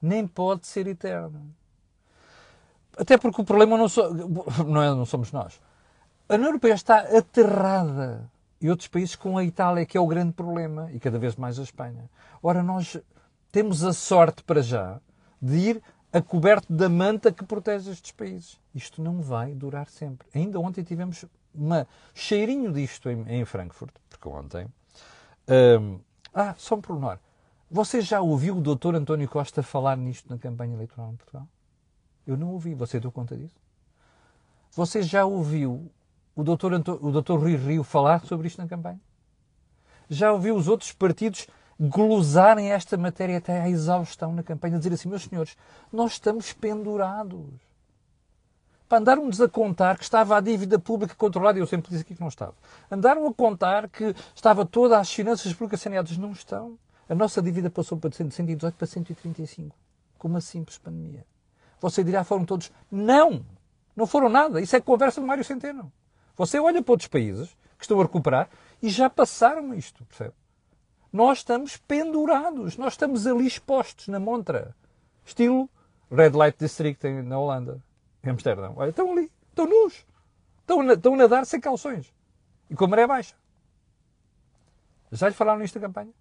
Nem 0.00 0.26
pode 0.26 0.66
ser 0.66 0.86
eterno. 0.86 1.54
Até 2.96 3.18
porque 3.18 3.40
o 3.40 3.44
problema 3.44 3.76
não, 3.76 3.86
não, 4.66 4.82
é, 4.82 4.88
não 4.90 5.06
somos 5.06 5.32
nós. 5.32 5.60
A 6.28 6.34
União 6.34 6.48
Europeia 6.48 6.74
está 6.74 7.00
aterrada 7.00 8.30
e 8.60 8.70
outros 8.70 8.88
países 8.88 9.16
com 9.16 9.36
a 9.36 9.44
Itália, 9.44 9.84
que 9.84 9.96
é 9.96 10.00
o 10.00 10.06
grande 10.06 10.32
problema, 10.32 10.90
e 10.92 11.00
cada 11.00 11.18
vez 11.18 11.34
mais 11.36 11.58
a 11.58 11.62
Espanha. 11.62 12.08
Ora, 12.42 12.62
nós 12.62 12.98
temos 13.50 13.84
a 13.84 13.92
sorte 13.92 14.42
para 14.42 14.62
já 14.62 15.00
de 15.40 15.56
ir 15.56 15.82
a 16.14 16.22
coberto 16.22 16.72
da 16.72 16.88
manta 16.88 17.32
que 17.32 17.44
protege 17.44 17.90
estes 17.90 18.12
países. 18.12 18.60
Isto 18.72 19.02
não 19.02 19.20
vai 19.20 19.52
durar 19.52 19.88
sempre. 19.88 20.28
Ainda 20.32 20.60
ontem 20.60 20.84
tivemos 20.84 21.24
um 21.52 21.70
cheirinho 22.14 22.72
disto 22.72 23.10
em, 23.10 23.24
em 23.28 23.44
Frankfurt, 23.44 23.92
porque 24.08 24.28
ontem. 24.28 24.68
Ah, 26.32 26.54
só 26.56 26.76
um 26.76 26.80
pormenor. 26.80 27.18
Você 27.68 28.00
já 28.00 28.20
ouviu 28.20 28.58
o 28.58 28.60
doutor 28.60 28.94
António 28.94 29.28
Costa 29.28 29.60
falar 29.60 29.96
nisto 29.96 30.30
na 30.30 30.38
campanha 30.38 30.74
eleitoral 30.74 31.12
em 31.12 31.16
Portugal? 31.16 31.48
Eu 32.24 32.36
não 32.36 32.50
ouvi. 32.50 32.74
Você 32.74 33.00
deu 33.00 33.10
conta 33.10 33.36
disso? 33.36 33.60
Você 34.70 35.02
já 35.02 35.24
ouviu 35.24 35.90
o 36.36 36.44
doutor, 36.44 36.72
o 36.74 37.10
doutor 37.10 37.40
Rui 37.40 37.56
Rio 37.56 37.82
falar 37.82 38.24
sobre 38.24 38.46
isto 38.46 38.62
na 38.62 38.68
campanha? 38.68 39.00
Já 40.08 40.32
ouviu 40.32 40.54
os 40.54 40.68
outros 40.68 40.92
partidos 40.92 41.48
glosarem 41.78 42.72
esta 42.72 42.96
matéria 42.96 43.38
até 43.38 43.60
à 43.60 43.68
exaustão 43.68 44.32
na 44.32 44.42
campanha, 44.42 44.78
dizer 44.78 44.92
assim, 44.92 45.08
meus 45.08 45.24
senhores, 45.24 45.56
nós 45.92 46.12
estamos 46.12 46.52
pendurados. 46.52 47.46
Para 48.88 48.98
andaram-nos 48.98 49.40
a 49.40 49.48
contar 49.48 49.96
que 49.96 50.04
estava 50.04 50.36
a 50.36 50.40
dívida 50.40 50.78
pública 50.78 51.14
controlada, 51.14 51.58
eu 51.58 51.66
sempre 51.66 51.90
disse 51.90 52.02
aqui 52.02 52.14
que 52.14 52.20
não 52.20 52.28
estava. 52.28 52.54
Andaram 52.90 53.26
a 53.26 53.34
contar 53.34 53.88
que 53.88 54.14
estava 54.34 54.64
todas 54.64 54.98
as 54.98 55.12
finanças 55.12 55.52
públicas 55.52 55.80
saneadas. 55.80 56.16
Não 56.18 56.32
estão. 56.32 56.78
A 57.08 57.14
nossa 57.14 57.42
dívida 57.42 57.70
passou 57.70 57.98
de 57.98 58.14
118 58.14 58.74
para 58.74 58.86
135, 58.86 59.76
com 60.18 60.28
uma 60.28 60.40
simples 60.40 60.78
pandemia. 60.78 61.26
Você 61.80 62.04
dirá, 62.04 62.24
foram 62.24 62.44
todos. 62.44 62.70
Não! 62.90 63.44
Não 63.96 64.06
foram 64.06 64.28
nada. 64.28 64.60
Isso 64.60 64.76
é 64.76 64.80
conversa 64.80 65.20
de 65.20 65.26
Mário 65.26 65.44
Centeno. 65.44 65.92
Você 66.36 66.58
olha 66.58 66.82
para 66.82 66.92
outros 66.92 67.08
países 67.08 67.48
que 67.78 67.84
estão 67.84 67.98
a 68.00 68.02
recuperar 68.02 68.48
e 68.82 68.88
já 68.88 69.08
passaram 69.08 69.74
isto, 69.74 70.04
percebe? 70.04 70.34
Nós 71.14 71.38
estamos 71.38 71.76
pendurados, 71.76 72.76
nós 72.76 72.94
estamos 72.94 73.24
ali 73.24 73.46
expostos 73.46 74.08
na 74.08 74.18
montra. 74.18 74.74
Estilo 75.24 75.70
Red 76.10 76.30
Light 76.30 76.58
District 76.58 77.06
na 77.22 77.38
Holanda, 77.38 77.80
em 78.24 78.30
Amsterdão. 78.30 78.74
Olha, 78.76 78.90
estão 78.90 79.12
ali, 79.12 79.30
estão 79.48 79.64
nus. 79.64 80.04
Estão, 80.58 80.90
estão 80.90 81.14
a 81.14 81.16
nadar 81.16 81.46
sem 81.46 81.60
calções. 81.60 82.12
E 82.68 82.74
com 82.74 82.86
a 82.86 82.88
maré 82.88 83.06
baixa. 83.06 83.36
Já 85.12 85.28
lhe 85.28 85.36
falaram 85.36 85.60
nisto 85.60 85.76
na 85.76 85.86
campanha? 85.86 86.12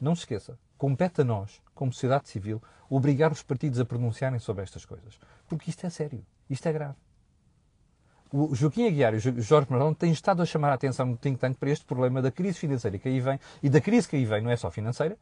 Não 0.00 0.16
se 0.16 0.22
esqueça, 0.22 0.58
compete 0.76 1.20
a 1.20 1.24
nós, 1.24 1.62
como 1.72 1.92
sociedade 1.92 2.28
civil, 2.28 2.60
obrigar 2.88 3.30
os 3.30 3.44
partidos 3.44 3.78
a 3.78 3.84
pronunciarem 3.84 4.40
sobre 4.40 4.64
estas 4.64 4.84
coisas. 4.84 5.16
Porque 5.46 5.70
isto 5.70 5.86
é 5.86 5.90
sério, 5.90 6.26
isto 6.48 6.66
é 6.66 6.72
grave 6.72 6.96
o 8.32 8.54
Joaquim 8.54 8.86
Aguiar 8.86 9.14
e 9.14 9.16
o 9.16 9.42
Jorge 9.42 9.66
Marão 9.70 9.92
têm 9.92 10.12
estado 10.12 10.40
a 10.42 10.46
chamar 10.46 10.70
a 10.70 10.74
atenção 10.74 11.06
no 11.06 11.16
think 11.16 11.38
tank 11.38 11.56
para 11.56 11.70
este 11.70 11.84
problema 11.84 12.22
da 12.22 12.30
crise 12.30 12.58
financeira 12.58 12.98
que 12.98 13.08
aí 13.08 13.20
vem, 13.20 13.38
e 13.62 13.68
da 13.68 13.80
crise 13.80 14.08
que 14.08 14.16
aí 14.16 14.24
vem, 14.24 14.42
não 14.42 14.50
é 14.50 14.56
só 14.56 14.70
financeira, 14.70 15.16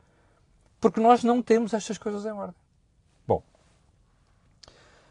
porque 0.81 1.01
nós 1.01 1.25
não 1.25 1.43
temos 1.43 1.73
estas 1.75 1.99
coisas 1.99 2.25
em 2.25 2.33
ordem. 2.33 2.55
Bom, 3.27 3.43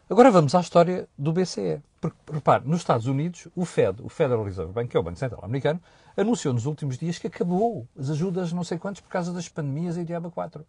agora 0.08 0.30
vamos 0.30 0.54
à 0.54 0.60
história 0.60 1.08
do 1.16 1.32
BCE. 1.32 1.82
Porque, 2.00 2.16
repare, 2.32 2.64
nos 2.66 2.78
Estados 2.78 3.06
Unidos, 3.06 3.48
o 3.56 3.64
Fed, 3.64 4.00
o 4.02 4.08
Federal 4.08 4.44
Reserve 4.44 4.72
Bank, 4.72 4.88
que 4.88 4.96
é 4.96 5.00
o 5.00 5.02
Banco 5.02 5.18
Central 5.18 5.44
Americano, 5.44 5.80
anunciou 6.16 6.54
nos 6.54 6.64
últimos 6.64 6.96
dias 6.96 7.18
que 7.18 7.26
acabou 7.26 7.88
as 7.98 8.08
ajudas 8.08 8.52
não 8.52 8.62
sei 8.62 8.78
quantos 8.78 9.00
por 9.00 9.08
causa 9.08 9.32
das 9.32 9.48
pandemias 9.48 9.96
e 9.96 10.04
diaba 10.04 10.30
4. 10.30 10.64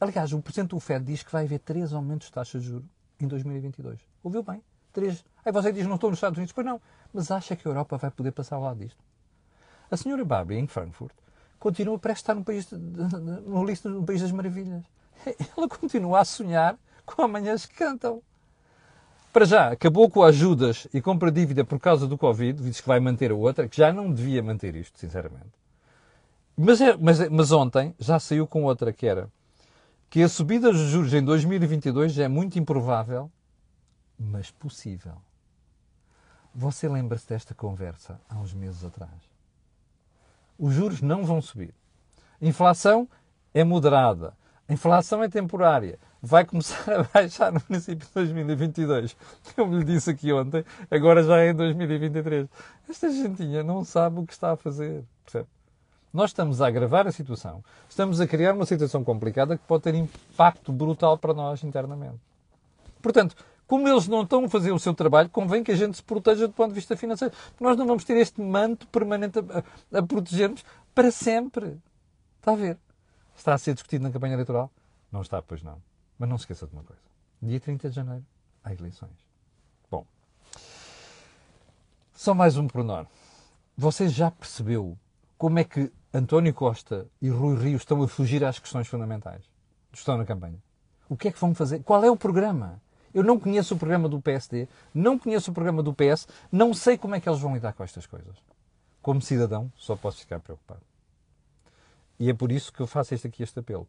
Aliás, 0.00 0.32
o 0.32 0.40
Presidente 0.40 0.70
do 0.70 0.80
Fed 0.80 1.04
diz 1.04 1.22
que 1.22 1.32
vai 1.32 1.44
haver 1.44 1.58
três 1.58 1.92
aumentos 1.92 2.28
de 2.28 2.32
taxas 2.32 2.62
de 2.62 2.68
juros 2.68 2.86
em 3.20 3.26
2022. 3.26 3.98
Ouviu 4.22 4.42
bem? 4.42 4.62
Três. 4.94 5.24
Aí 5.44 5.52
você 5.52 5.70
diz, 5.70 5.86
não 5.86 5.96
estou 5.96 6.08
nos 6.08 6.16
Estados 6.16 6.38
Unidos. 6.38 6.52
Pois 6.52 6.66
não. 6.66 6.80
Mas 7.12 7.30
acha 7.30 7.54
que 7.54 7.68
a 7.68 7.70
Europa 7.70 7.98
vai 7.98 8.10
poder 8.10 8.32
passar 8.32 8.58
lado 8.58 8.78
disto? 8.78 8.98
A 9.90 9.96
senhora 9.96 10.24
Barbie, 10.24 10.54
em 10.54 10.66
Frankfurt, 10.66 11.12
continua 11.58 11.98
parece 11.98 12.22
estar 12.22 12.34
no 12.34 12.42
país, 12.42 12.70
no, 12.70 13.64
lista, 13.64 13.88
no 13.88 14.04
país 14.04 14.22
das 14.22 14.32
maravilhas. 14.32 14.82
Ela 15.56 15.68
continua 15.68 16.20
a 16.20 16.24
sonhar 16.24 16.78
com 17.04 17.20
amanhãs 17.20 17.66
que 17.66 17.74
cantam. 17.74 18.22
Para 19.32 19.44
já, 19.44 19.72
acabou 19.72 20.08
com 20.08 20.22
ajudas 20.22 20.86
e 20.94 21.02
compra 21.02 21.30
dívida 21.30 21.64
por 21.64 21.80
causa 21.80 22.06
do 22.06 22.16
Covid, 22.16 22.62
diz 22.62 22.80
que 22.80 22.86
vai 22.86 23.00
manter 23.00 23.32
a 23.32 23.34
outra, 23.34 23.68
que 23.68 23.76
já 23.76 23.92
não 23.92 24.12
devia 24.12 24.42
manter 24.42 24.76
isto, 24.76 24.96
sinceramente. 24.98 25.52
Mas, 26.56 26.80
é, 26.80 26.96
mas, 26.96 27.20
é, 27.20 27.28
mas 27.28 27.50
ontem 27.50 27.94
já 27.98 28.20
saiu 28.20 28.46
com 28.46 28.62
outra 28.62 28.92
que 28.92 29.06
era 29.06 29.28
que 30.08 30.22
a 30.22 30.28
subida 30.28 30.70
dos 30.70 30.90
juros 30.90 31.12
em 31.12 31.24
2022 31.24 32.20
é 32.20 32.28
muito 32.28 32.56
improvável, 32.56 33.28
mas 34.18 34.50
possível. 34.50 35.16
Você 36.54 36.88
lembra-se 36.88 37.28
desta 37.28 37.54
conversa 37.54 38.20
há 38.28 38.36
uns 38.36 38.54
meses 38.54 38.84
atrás? 38.84 39.10
Os 40.58 40.72
juros 40.72 41.00
não 41.02 41.24
vão 41.24 41.42
subir. 41.42 41.74
A 42.40 42.46
inflação 42.46 43.08
é 43.52 43.64
moderada. 43.64 44.34
A 44.68 44.72
inflação 44.72 45.22
é 45.22 45.28
temporária. 45.28 45.98
Vai 46.22 46.44
começar 46.44 46.90
a 47.00 47.02
baixar 47.02 47.52
no 47.52 47.60
princípio 47.60 48.06
de 48.06 48.14
2022. 48.14 49.16
Como 49.56 49.76
lhe 49.76 49.84
disse 49.84 50.10
aqui 50.10 50.32
ontem, 50.32 50.64
agora 50.90 51.22
já 51.22 51.38
é 51.40 51.50
em 51.50 51.54
2023. 51.54 52.48
Esta 52.88 53.10
gentinha 53.10 53.62
não 53.62 53.84
sabe 53.84 54.20
o 54.20 54.26
que 54.26 54.32
está 54.32 54.52
a 54.52 54.56
fazer. 54.56 55.04
Percebe? 55.24 55.48
Nós 56.12 56.30
estamos 56.30 56.62
a 56.62 56.68
agravar 56.68 57.08
a 57.08 57.12
situação. 57.12 57.64
Estamos 57.88 58.20
a 58.20 58.26
criar 58.26 58.54
uma 58.54 58.64
situação 58.64 59.02
complicada 59.02 59.58
que 59.58 59.64
pode 59.66 59.82
ter 59.82 59.94
impacto 59.96 60.72
brutal 60.72 61.18
para 61.18 61.34
nós 61.34 61.64
internamente. 61.64 62.20
Portanto, 63.02 63.34
como 63.74 63.88
eles 63.88 64.06
não 64.06 64.22
estão 64.22 64.44
a 64.44 64.48
fazer 64.48 64.70
o 64.70 64.78
seu 64.78 64.94
trabalho, 64.94 65.28
convém 65.28 65.64
que 65.64 65.72
a 65.72 65.74
gente 65.74 65.96
se 65.96 66.02
proteja 66.02 66.46
do 66.46 66.52
ponto 66.54 66.68
de 66.68 66.76
vista 66.76 66.96
financeiro. 66.96 67.34
Nós 67.58 67.76
não 67.76 67.84
vamos 67.84 68.04
ter 68.04 68.16
este 68.18 68.40
manto 68.40 68.86
permanente 68.86 69.40
a, 69.40 69.98
a, 69.98 70.00
proteger-nos 70.00 70.64
para 70.94 71.10
sempre. 71.10 71.76
Está 72.38 72.52
a 72.52 72.54
ver? 72.54 72.78
Está 73.34 73.52
a 73.52 73.58
ser 73.58 73.74
discutido 73.74 74.04
na 74.04 74.12
campanha 74.12 74.34
eleitoral? 74.34 74.70
Não 75.10 75.22
está, 75.22 75.42
pois 75.42 75.60
não. 75.60 75.82
Mas 76.16 76.28
não 76.28 76.38
se 76.38 76.42
esqueça 76.42 76.68
de 76.68 76.72
uma 76.72 76.84
coisa. 76.84 77.02
Dia 77.42 77.58
30 77.58 77.90
de 77.90 77.96
janeiro 77.96 78.24
há 78.62 78.72
eleições. 78.72 79.10
Bom, 79.90 80.06
só 82.14 82.32
mais 82.32 82.56
um 82.56 82.68
pormenor. 82.68 83.06
Você 83.76 84.08
já 84.08 84.30
percebeu 84.30 84.96
como 85.36 85.58
é 85.58 85.64
que 85.64 85.90
António 86.12 86.54
Costa 86.54 87.08
e 87.20 87.28
Rui 87.28 87.56
Rio 87.56 87.76
estão 87.76 88.00
a 88.04 88.06
fugir 88.06 88.44
às 88.44 88.60
questões 88.60 88.86
fundamentais? 88.86 89.42
Estão 89.92 90.16
na 90.16 90.24
campanha. 90.24 90.62
O 91.08 91.16
que 91.16 91.26
é 91.26 91.32
que 91.32 91.40
vão 91.40 91.52
fazer? 91.56 91.82
Qual 91.82 92.04
é 92.04 92.10
o 92.10 92.16
programa? 92.16 92.80
Eu 93.14 93.22
não 93.22 93.38
conheço 93.38 93.76
o 93.76 93.78
programa 93.78 94.08
do 94.08 94.20
PSD, 94.20 94.68
não 94.92 95.16
conheço 95.16 95.52
o 95.52 95.54
programa 95.54 95.84
do 95.84 95.94
PS, 95.94 96.26
não 96.50 96.74
sei 96.74 96.98
como 96.98 97.14
é 97.14 97.20
que 97.20 97.28
eles 97.28 97.38
vão 97.38 97.54
lidar 97.54 97.72
com 97.72 97.84
estas 97.84 98.06
coisas. 98.06 98.36
Como 99.00 99.22
cidadão, 99.22 99.70
só 99.76 99.94
posso 99.94 100.18
ficar 100.18 100.40
preocupado. 100.40 100.80
E 102.18 102.28
é 102.28 102.34
por 102.34 102.50
isso 102.50 102.72
que 102.72 102.80
eu 102.80 102.88
faço 102.88 103.14
este 103.14 103.28
aqui 103.28 103.44
este 103.44 103.60
apelo. 103.60 103.86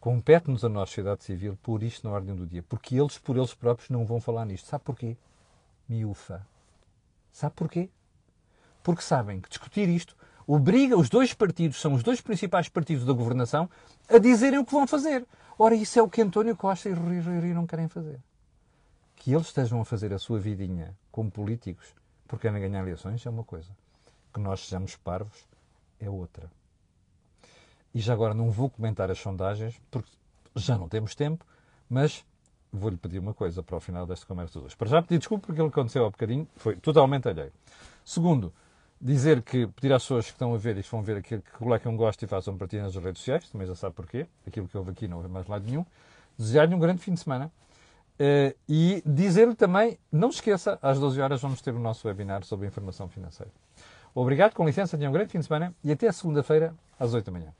Compete-nos 0.00 0.64
a 0.64 0.70
nós, 0.70 0.88
sociedade 0.88 1.22
civil, 1.22 1.58
pôr 1.62 1.82
isto 1.82 2.08
na 2.08 2.14
ordem 2.14 2.34
do 2.34 2.46
dia. 2.46 2.62
Porque 2.62 2.96
eles, 2.96 3.18
por 3.18 3.36
eles 3.36 3.52
próprios, 3.52 3.90
não 3.90 4.06
vão 4.06 4.20
falar 4.20 4.46
nisto. 4.46 4.66
Sabe 4.66 4.84
porquê? 4.84 5.16
Miúfa. 5.86 6.46
Sabe 7.30 7.54
porquê? 7.54 7.90
Porque 8.82 9.02
sabem 9.02 9.40
que 9.40 9.50
discutir 9.50 9.88
isto 9.88 10.16
obriga 10.46 10.98
os 10.98 11.08
dois 11.08 11.32
partidos, 11.34 11.80
são 11.80 11.92
os 11.92 12.02
dois 12.02 12.20
principais 12.20 12.68
partidos 12.68 13.04
da 13.04 13.12
governação, 13.12 13.70
a 14.08 14.18
dizerem 14.18 14.58
o 14.58 14.64
que 14.64 14.72
vão 14.72 14.86
fazer. 14.86 15.26
Ora, 15.58 15.74
isso 15.74 15.98
é 15.98 16.02
o 16.02 16.08
que 16.08 16.20
António 16.20 16.56
Costa 16.56 16.88
e 16.88 16.92
Rui 16.92 17.20
Rio 17.20 17.54
não 17.54 17.66
querem 17.66 17.86
fazer 17.86 18.18
que 19.22 19.32
eles 19.32 19.46
estejam 19.46 19.80
a 19.80 19.84
fazer 19.84 20.12
a 20.12 20.18
sua 20.18 20.40
vidinha 20.40 20.96
como 21.12 21.30
políticos 21.30 21.94
porque 22.26 22.48
querem 22.48 22.60
ganhar 22.60 22.82
eleições 22.82 23.24
é 23.24 23.30
uma 23.30 23.44
coisa. 23.44 23.70
Que 24.34 24.40
nós 24.40 24.64
sejamos 24.64 24.96
parvos 24.96 25.46
é 26.00 26.10
outra. 26.10 26.50
E 27.94 28.00
já 28.00 28.14
agora 28.14 28.34
não 28.34 28.50
vou 28.50 28.68
comentar 28.68 29.12
as 29.12 29.18
sondagens, 29.18 29.80
porque 29.92 30.10
já 30.56 30.76
não 30.76 30.88
temos 30.88 31.14
tempo, 31.14 31.46
mas 31.88 32.24
vou-lhe 32.72 32.96
pedir 32.96 33.20
uma 33.20 33.32
coisa 33.32 33.62
para 33.62 33.76
o 33.76 33.80
final 33.80 34.06
desta 34.06 34.26
conversa 34.26 34.58
de 34.58 34.64
hoje. 34.64 34.76
Para 34.76 34.88
já 34.88 35.00
pedir 35.00 35.18
desculpa 35.18 35.46
porque 35.46 35.60
aquilo 35.60 35.70
que 35.70 35.78
aconteceu 35.78 36.04
há 36.04 36.10
bocadinho 36.10 36.48
foi 36.56 36.74
totalmente 36.74 37.28
alheio. 37.28 37.52
Segundo, 38.04 38.52
dizer 39.00 39.40
que, 39.42 39.68
pedir 39.68 39.92
às 39.92 40.02
pessoas 40.02 40.24
que 40.24 40.32
estão 40.32 40.52
a 40.52 40.58
ver 40.58 40.78
e 40.78 40.82
que 40.82 40.90
vão 40.90 41.00
ver 41.00 41.18
aquilo 41.18 41.42
que 41.42 41.50
coloquem 41.52 41.92
um 41.92 41.96
gosto 41.96 42.24
e 42.24 42.26
façam 42.26 42.58
partilha 42.58 42.82
nas 42.82 42.96
redes 42.96 43.18
sociais, 43.18 43.48
também 43.48 43.68
já 43.68 43.76
sabe 43.76 43.94
porquê, 43.94 44.26
aquilo 44.44 44.66
que 44.66 44.76
houve 44.76 44.90
aqui 44.90 45.06
não 45.06 45.18
houve 45.18 45.28
mais 45.28 45.46
lado 45.46 45.64
nenhum. 45.64 45.86
Desejar-lhe 46.36 46.74
um 46.74 46.78
grande 46.80 47.00
fim 47.00 47.14
de 47.14 47.20
semana 47.20 47.52
Uh, 48.20 48.54
e 48.68 49.02
dizer-lhe 49.04 49.54
também, 49.54 49.98
não 50.10 50.28
esqueça, 50.28 50.78
às 50.82 50.98
12 50.98 51.20
horas 51.20 51.40
vamos 51.40 51.60
ter 51.60 51.74
o 51.74 51.78
nosso 51.78 52.06
webinar 52.06 52.44
sobre 52.44 52.66
informação 52.66 53.08
financeira. 53.08 53.50
Obrigado, 54.14 54.54
com 54.54 54.66
licença, 54.66 54.96
tenha 54.96 55.08
um 55.08 55.12
grande 55.12 55.32
fim 55.32 55.38
de 55.38 55.46
semana 55.46 55.74
e 55.82 55.90
até 55.90 56.10
segunda-feira, 56.12 56.74
às 56.98 57.14
8 57.14 57.24
da 57.24 57.32
manhã. 57.32 57.52